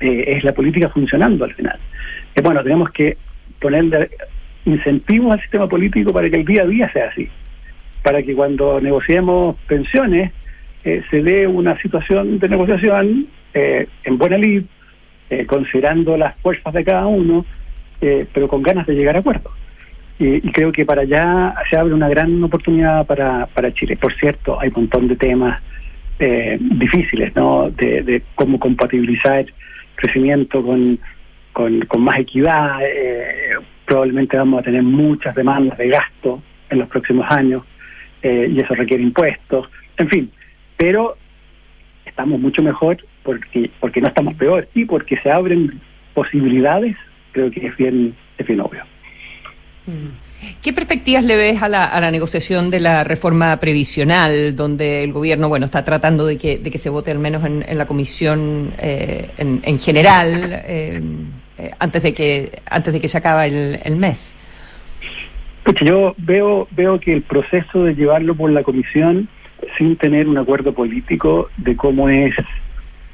[0.00, 1.78] es la política funcionando al final.
[2.42, 3.16] bueno, tenemos que
[3.60, 4.10] ponerle
[4.64, 7.28] incentivos al sistema político para que el día a día sea así,
[8.02, 10.32] para que cuando negociemos pensiones
[10.82, 14.64] se dé una situación de negociación en buena lid,
[15.28, 17.44] eh, considerando las fuerzas de cada uno,
[18.00, 19.52] eh, pero con ganas de llegar a acuerdos.
[20.18, 23.96] Y, creo que para allá se abre una gran oportunidad para, para Chile.
[23.96, 25.60] Por cierto, hay un montón de temas
[26.18, 27.70] eh, difíciles, ¿no?
[27.70, 29.44] De, cómo compatibilizar
[29.94, 30.98] crecimiento con,
[31.52, 32.80] con, más equidad.
[33.84, 37.62] probablemente vamos a tener muchas demandas de gasto en los próximos años
[38.22, 40.30] eh, y eso requiere impuestos, en fin,
[40.76, 41.16] pero
[42.04, 45.80] estamos mucho mejor porque porque no estamos peor y porque se abren
[46.14, 46.96] posibilidades,
[47.32, 48.82] creo que es bien, es bien obvio.
[50.62, 55.64] ¿Qué perspectivas le ves a la, negociación de la reforma previsional, donde el gobierno, bueno,
[55.64, 60.62] está tratando de que, se vote al menos en, la comisión eh, en, en, general
[60.66, 61.00] eh,
[61.58, 64.36] eh, antes de que antes de que se acabe el, el mes?
[65.64, 69.28] Pues yo veo veo que el proceso de llevarlo por la comisión
[69.78, 72.34] sin tener un acuerdo político de cómo es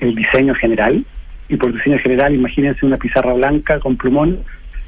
[0.01, 1.05] el diseño general
[1.49, 4.41] y por diseño general imagínense una pizarra blanca con plumón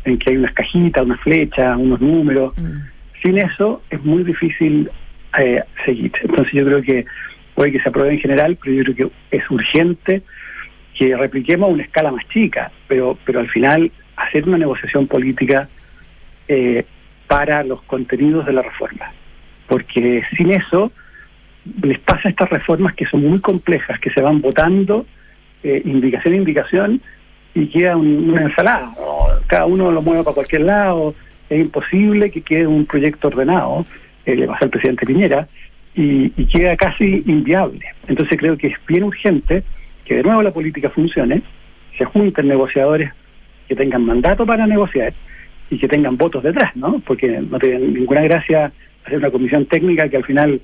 [0.04, 2.56] en que hay unas cajitas, unas flechas, unos números.
[2.56, 2.74] Mm.
[3.22, 4.90] Sin eso es muy difícil
[5.38, 6.12] eh, seguir.
[6.22, 7.06] Entonces yo creo que
[7.54, 10.22] puede que se apruebe en general, pero yo creo que es urgente
[10.96, 15.68] que repliquemos a una escala más chica, pero, pero al final hacer una negociación política
[16.46, 16.84] eh,
[17.26, 19.12] para los contenidos de la reforma.
[19.66, 20.92] Porque sin eso
[21.82, 25.06] les pasa estas reformas que son muy complejas, que se van votando
[25.62, 27.00] eh, indicación a indicación
[27.54, 28.92] y queda un, una ensalada.
[29.46, 31.14] Cada uno lo mueve para cualquier lado,
[31.48, 33.86] es imposible que quede un proyecto ordenado,
[34.26, 35.46] eh, le pasa al presidente Piñera,
[35.94, 37.86] y, y, queda casi inviable.
[38.08, 39.62] Entonces creo que es bien urgente
[40.04, 41.42] que de nuevo la política funcione,
[41.96, 43.12] se junten negociadores
[43.68, 45.12] que tengan mandato para negociar
[45.70, 46.98] y que tengan votos detrás, ¿no?
[47.06, 48.72] Porque no tiene ninguna gracia
[49.04, 50.60] hacer una comisión técnica que al final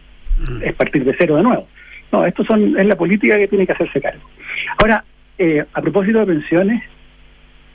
[0.63, 1.67] es partir de cero de nuevo.
[2.13, 4.23] No, esto son, es la política que tiene que hacerse cargo.
[4.79, 5.05] Ahora,
[5.41, 6.83] eh, a propósito de pensiones,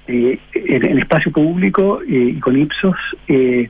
[0.08, 2.96] eh, en, en, espacio público eh, y con Ipsos
[3.28, 3.68] eh,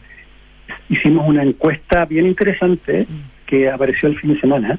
[0.89, 3.07] hicimos una encuesta bien interesante
[3.45, 4.77] que apareció el fin de semana,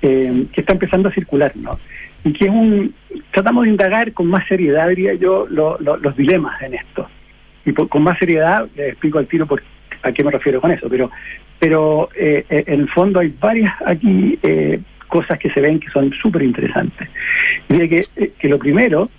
[0.00, 1.78] que está empezando a circular, ¿no?
[2.24, 2.92] Y que es un.
[3.30, 7.06] Tratamos de indagar con más seriedad, diría yo, lo, lo, los dilemas en esto.
[7.64, 9.62] Y por, con más seriedad, le explico al tiro por
[10.02, 11.10] a qué me refiero con eso, pero
[11.60, 14.38] pero eh, en el fondo hay varias aquí
[15.10, 17.08] cosas que se ven que son súper interesantes.
[17.68, 19.10] Diría que, que lo primero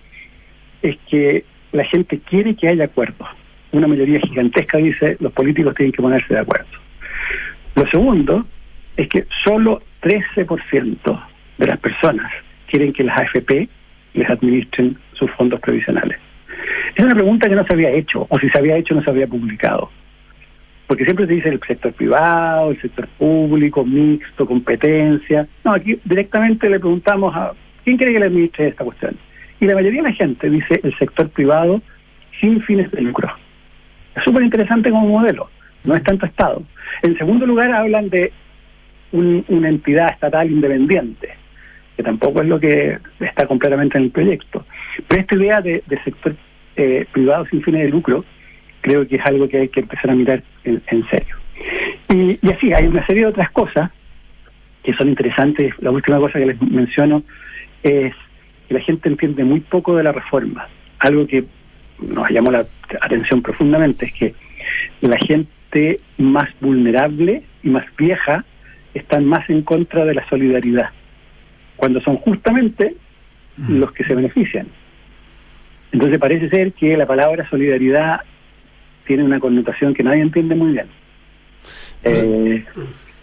[0.81, 3.27] es que la gente quiere que haya acuerdos.
[3.71, 6.67] Una mayoría gigantesca dice los políticos tienen que ponerse de acuerdo.
[7.75, 8.45] Lo segundo
[8.97, 11.25] es que solo 13%
[11.57, 12.31] de las personas
[12.67, 13.69] quieren que las AFP
[14.13, 16.17] les administren sus fondos previsionales.
[16.95, 19.09] Es una pregunta que no se había hecho, o si se había hecho no se
[19.09, 19.89] había publicado.
[20.91, 25.47] Porque siempre se dice el sector privado, el sector público, mixto, competencia.
[25.63, 27.53] No, aquí directamente le preguntamos a
[27.85, 29.15] quién quiere que le administre esta cuestión.
[29.61, 31.81] Y la mayoría de la gente dice el sector privado
[32.41, 33.33] sin fines de lucro.
[34.17, 35.49] Es súper interesante como modelo,
[35.85, 36.61] no es tanto Estado.
[37.03, 38.33] En segundo lugar, hablan de
[39.13, 41.29] un, una entidad estatal independiente,
[41.95, 44.65] que tampoco es lo que está completamente en el proyecto.
[45.07, 46.35] Pero esta idea de, de sector
[46.75, 48.25] eh, privado sin fines de lucro,
[48.81, 51.35] creo que es algo que hay que empezar a mirar en, en serio.
[52.09, 53.91] Y, y, así, hay una serie de otras cosas
[54.83, 55.73] que son interesantes.
[55.79, 57.23] La última cosa que les menciono
[57.83, 58.13] es
[58.67, 60.67] que la gente entiende muy poco de la reforma.
[60.99, 61.45] Algo que
[61.99, 62.65] nos llamó la
[63.01, 64.35] atención profundamente es que
[65.01, 68.43] la gente más vulnerable y más vieja
[68.93, 70.89] están más en contra de la solidaridad,
[71.77, 72.95] cuando son justamente
[73.69, 74.67] los que se benefician.
[75.91, 78.21] Entonces parece ser que la palabra solidaridad
[79.05, 80.87] tiene una connotación que nadie entiende muy bien.
[82.03, 82.65] Eh,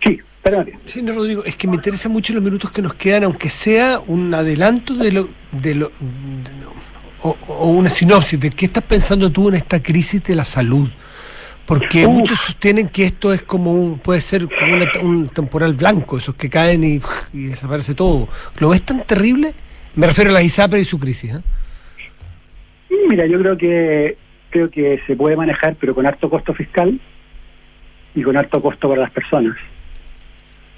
[0.02, 0.70] sí, perdón.
[0.84, 4.00] Sí, no, Rodrigo, es que me interesa mucho los minutos que nos quedan, aunque sea
[4.06, 5.28] un adelanto de lo...
[5.52, 6.68] De lo de,
[7.22, 10.88] o, o, una sinopsis de qué estás pensando tú en esta crisis de la salud.
[11.66, 12.12] Porque Uf.
[12.12, 16.34] muchos sostienen que esto es como un, puede ser como una, un temporal blanco, esos
[16.34, 17.00] que caen y,
[17.32, 18.28] y, desaparece todo.
[18.58, 19.52] ¿Lo ves tan terrible?
[19.94, 21.34] Me refiero a la ISAPRE y su crisis.
[21.34, 21.40] ¿eh?
[23.08, 24.16] Mira, yo creo que
[24.50, 26.98] creo que se puede manejar, pero con alto costo fiscal
[28.14, 29.56] y con alto costo para las personas.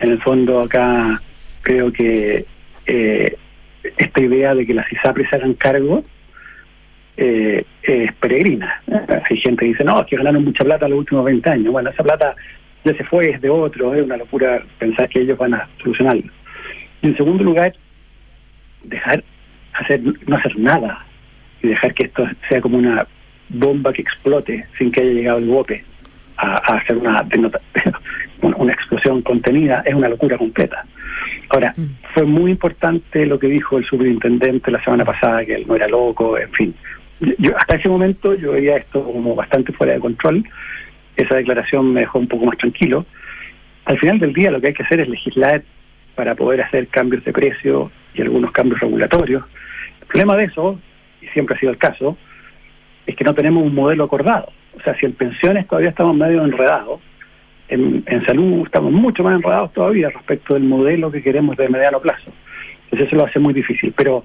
[0.01, 1.21] En el fondo acá
[1.63, 2.45] creo que
[2.87, 3.37] eh,
[3.97, 6.05] esta idea de que las ISAPRES se hagan cargo
[7.17, 8.83] eh, es peregrina.
[9.29, 11.73] Hay gente que dice, no, es que ganaron mucha plata los últimos 20 años.
[11.73, 12.35] Bueno, esa plata
[12.85, 16.31] ya se fue, es de otro, es una locura pensar que ellos van a solucionarlo.
[17.03, 17.75] Y en segundo lugar,
[18.85, 19.23] dejar
[19.75, 21.05] hacer no hacer nada
[21.63, 23.07] y dejar que esto sea como una
[23.51, 25.85] bomba que explote sin que haya llegado el bope
[26.37, 27.27] a, a hacer una,
[28.43, 30.85] una explosión contenida es una locura completa.
[31.51, 31.85] Ahora, mm.
[32.15, 35.89] fue muy importante lo que dijo el superintendente la semana pasada, que él no era
[35.89, 36.75] loco, en fin.
[37.39, 40.45] Yo, hasta ese momento yo veía esto como bastante fuera de control.
[41.17, 43.05] Esa declaración me dejó un poco más tranquilo.
[43.85, 45.63] Al final del día lo que hay que hacer es legislar
[46.15, 49.45] para poder hacer cambios de precio y algunos cambios regulatorios.
[50.01, 50.79] El problema de eso,
[51.21, 52.17] y siempre ha sido el caso,
[53.11, 54.49] es que no tenemos un modelo acordado.
[54.79, 57.01] O sea, si en pensiones todavía estamos medio enredados,
[57.69, 62.01] en, en salud estamos mucho más enredados todavía respecto del modelo que queremos de mediano
[62.01, 62.33] plazo.
[62.85, 63.93] Entonces eso lo hace muy difícil.
[63.97, 64.25] Pero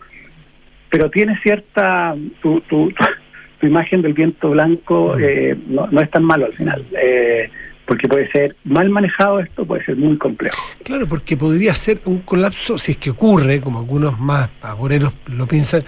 [0.90, 2.16] pero tiene cierta...
[2.42, 2.90] Tu, tu,
[3.60, 6.86] tu imagen del viento blanco eh, no, no es tan malo al final.
[6.92, 7.50] Eh,
[7.86, 10.58] porque puede ser mal manejado esto, puede ser muy complejo.
[10.84, 15.46] Claro, porque podría ser un colapso, si es que ocurre, como algunos más agoreros lo
[15.48, 15.84] piensan,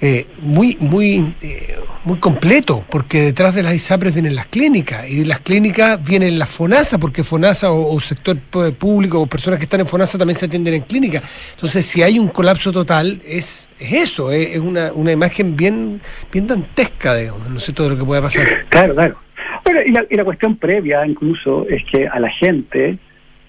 [0.00, 5.20] eh, muy, muy, eh, muy completo, porque detrás de las ISAPRES vienen las clínicas, y
[5.20, 8.38] de las clínicas vienen las FONASA, porque FONASA o, sector
[8.78, 11.22] público o personas que están en FONASA también se atienden en clínica.
[11.54, 16.00] Entonces, si hay un colapso total, es, es eso, es, es una, una imagen bien,
[16.30, 18.46] bien dantesca, digamos, no sé todo lo que pueda pasar.
[18.68, 19.16] Claro, claro.
[19.64, 22.98] Bueno, y la, y la cuestión previa incluso es que a la gente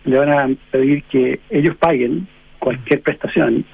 [0.04, 2.28] le van a pedir que ellos paguen
[2.58, 3.66] cualquier prestación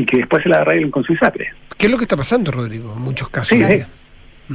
[0.00, 1.48] y que después se la arreglen con su ISAPRE.
[1.76, 3.58] ¿Qué es lo que está pasando, Rodrigo, en muchos casos?
[3.58, 3.82] Sí, sí.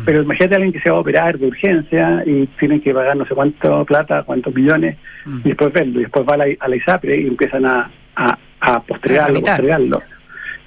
[0.03, 3.15] Pero imagínate a alguien que se va a operar de urgencia y tiene que pagar
[3.15, 6.67] no sé cuánto plata, cuántos millones, y después verlo, y después va a la, a
[6.67, 10.01] la ISAPRE y empiezan a, a, a postergarlo, postergarlo.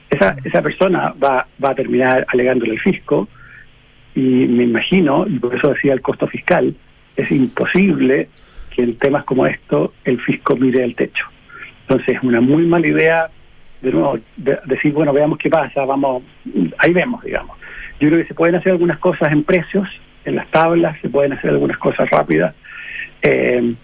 [0.08, 3.28] Esa, esa persona va, va a terminar alegándole al fisco
[4.14, 6.74] y me imagino, y por eso decía el costo fiscal,
[7.14, 8.28] es imposible
[8.74, 11.26] que en temas como esto el fisco mire el techo.
[11.82, 13.28] Entonces es una muy mala idea,
[13.80, 16.22] de nuevo, de- decir, bueno, veamos qué pasa, vamos,
[16.78, 17.56] ahí vemos, digamos.
[18.00, 19.88] Yo creo que se pueden hacer algunas cosas en precios,
[20.24, 22.54] en las tablas, se pueden hacer algunas cosas rápidas,
[23.22, 23.74] eh,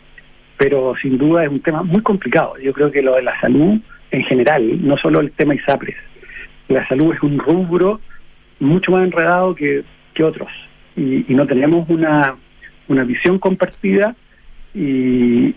[0.57, 2.57] pero sin duda es un tema muy complicado.
[2.59, 3.81] Yo creo que lo de la salud
[4.11, 5.97] en general, no solo el tema ISAPRES,
[6.69, 8.01] la salud es un rubro
[8.61, 9.83] mucho más enredado que,
[10.15, 10.49] que otros
[10.97, 12.37] y, y no tenemos una,
[12.89, 14.15] una visión compartida
[14.75, 15.55] y,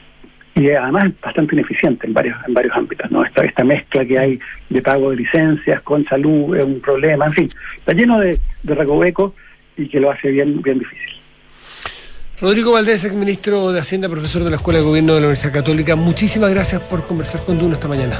[0.57, 4.39] y además bastante ineficiente en varios en varios ámbitos no esta esta mezcla que hay
[4.69, 8.75] de pago de licencias con salud es un problema en fin está lleno de, de
[8.75, 9.33] recovecos
[9.77, 11.13] y que lo hace bien bien difícil
[12.39, 15.53] Rodrigo Valdés, ex ministro de Hacienda, profesor de la Escuela de Gobierno de la Universidad
[15.53, 18.15] Católica, muchísimas gracias por conversar con Duno esta mañana.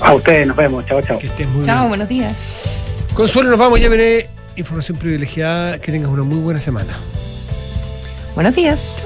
[0.00, 1.88] a ustedes nos vemos chao chao que estés muy Chao, bien.
[1.88, 2.34] buenos días.
[3.14, 6.98] Consuelo, nos vamos, ya veré información privilegiada, que tengas una muy buena semana.
[8.34, 9.00] Buenos días.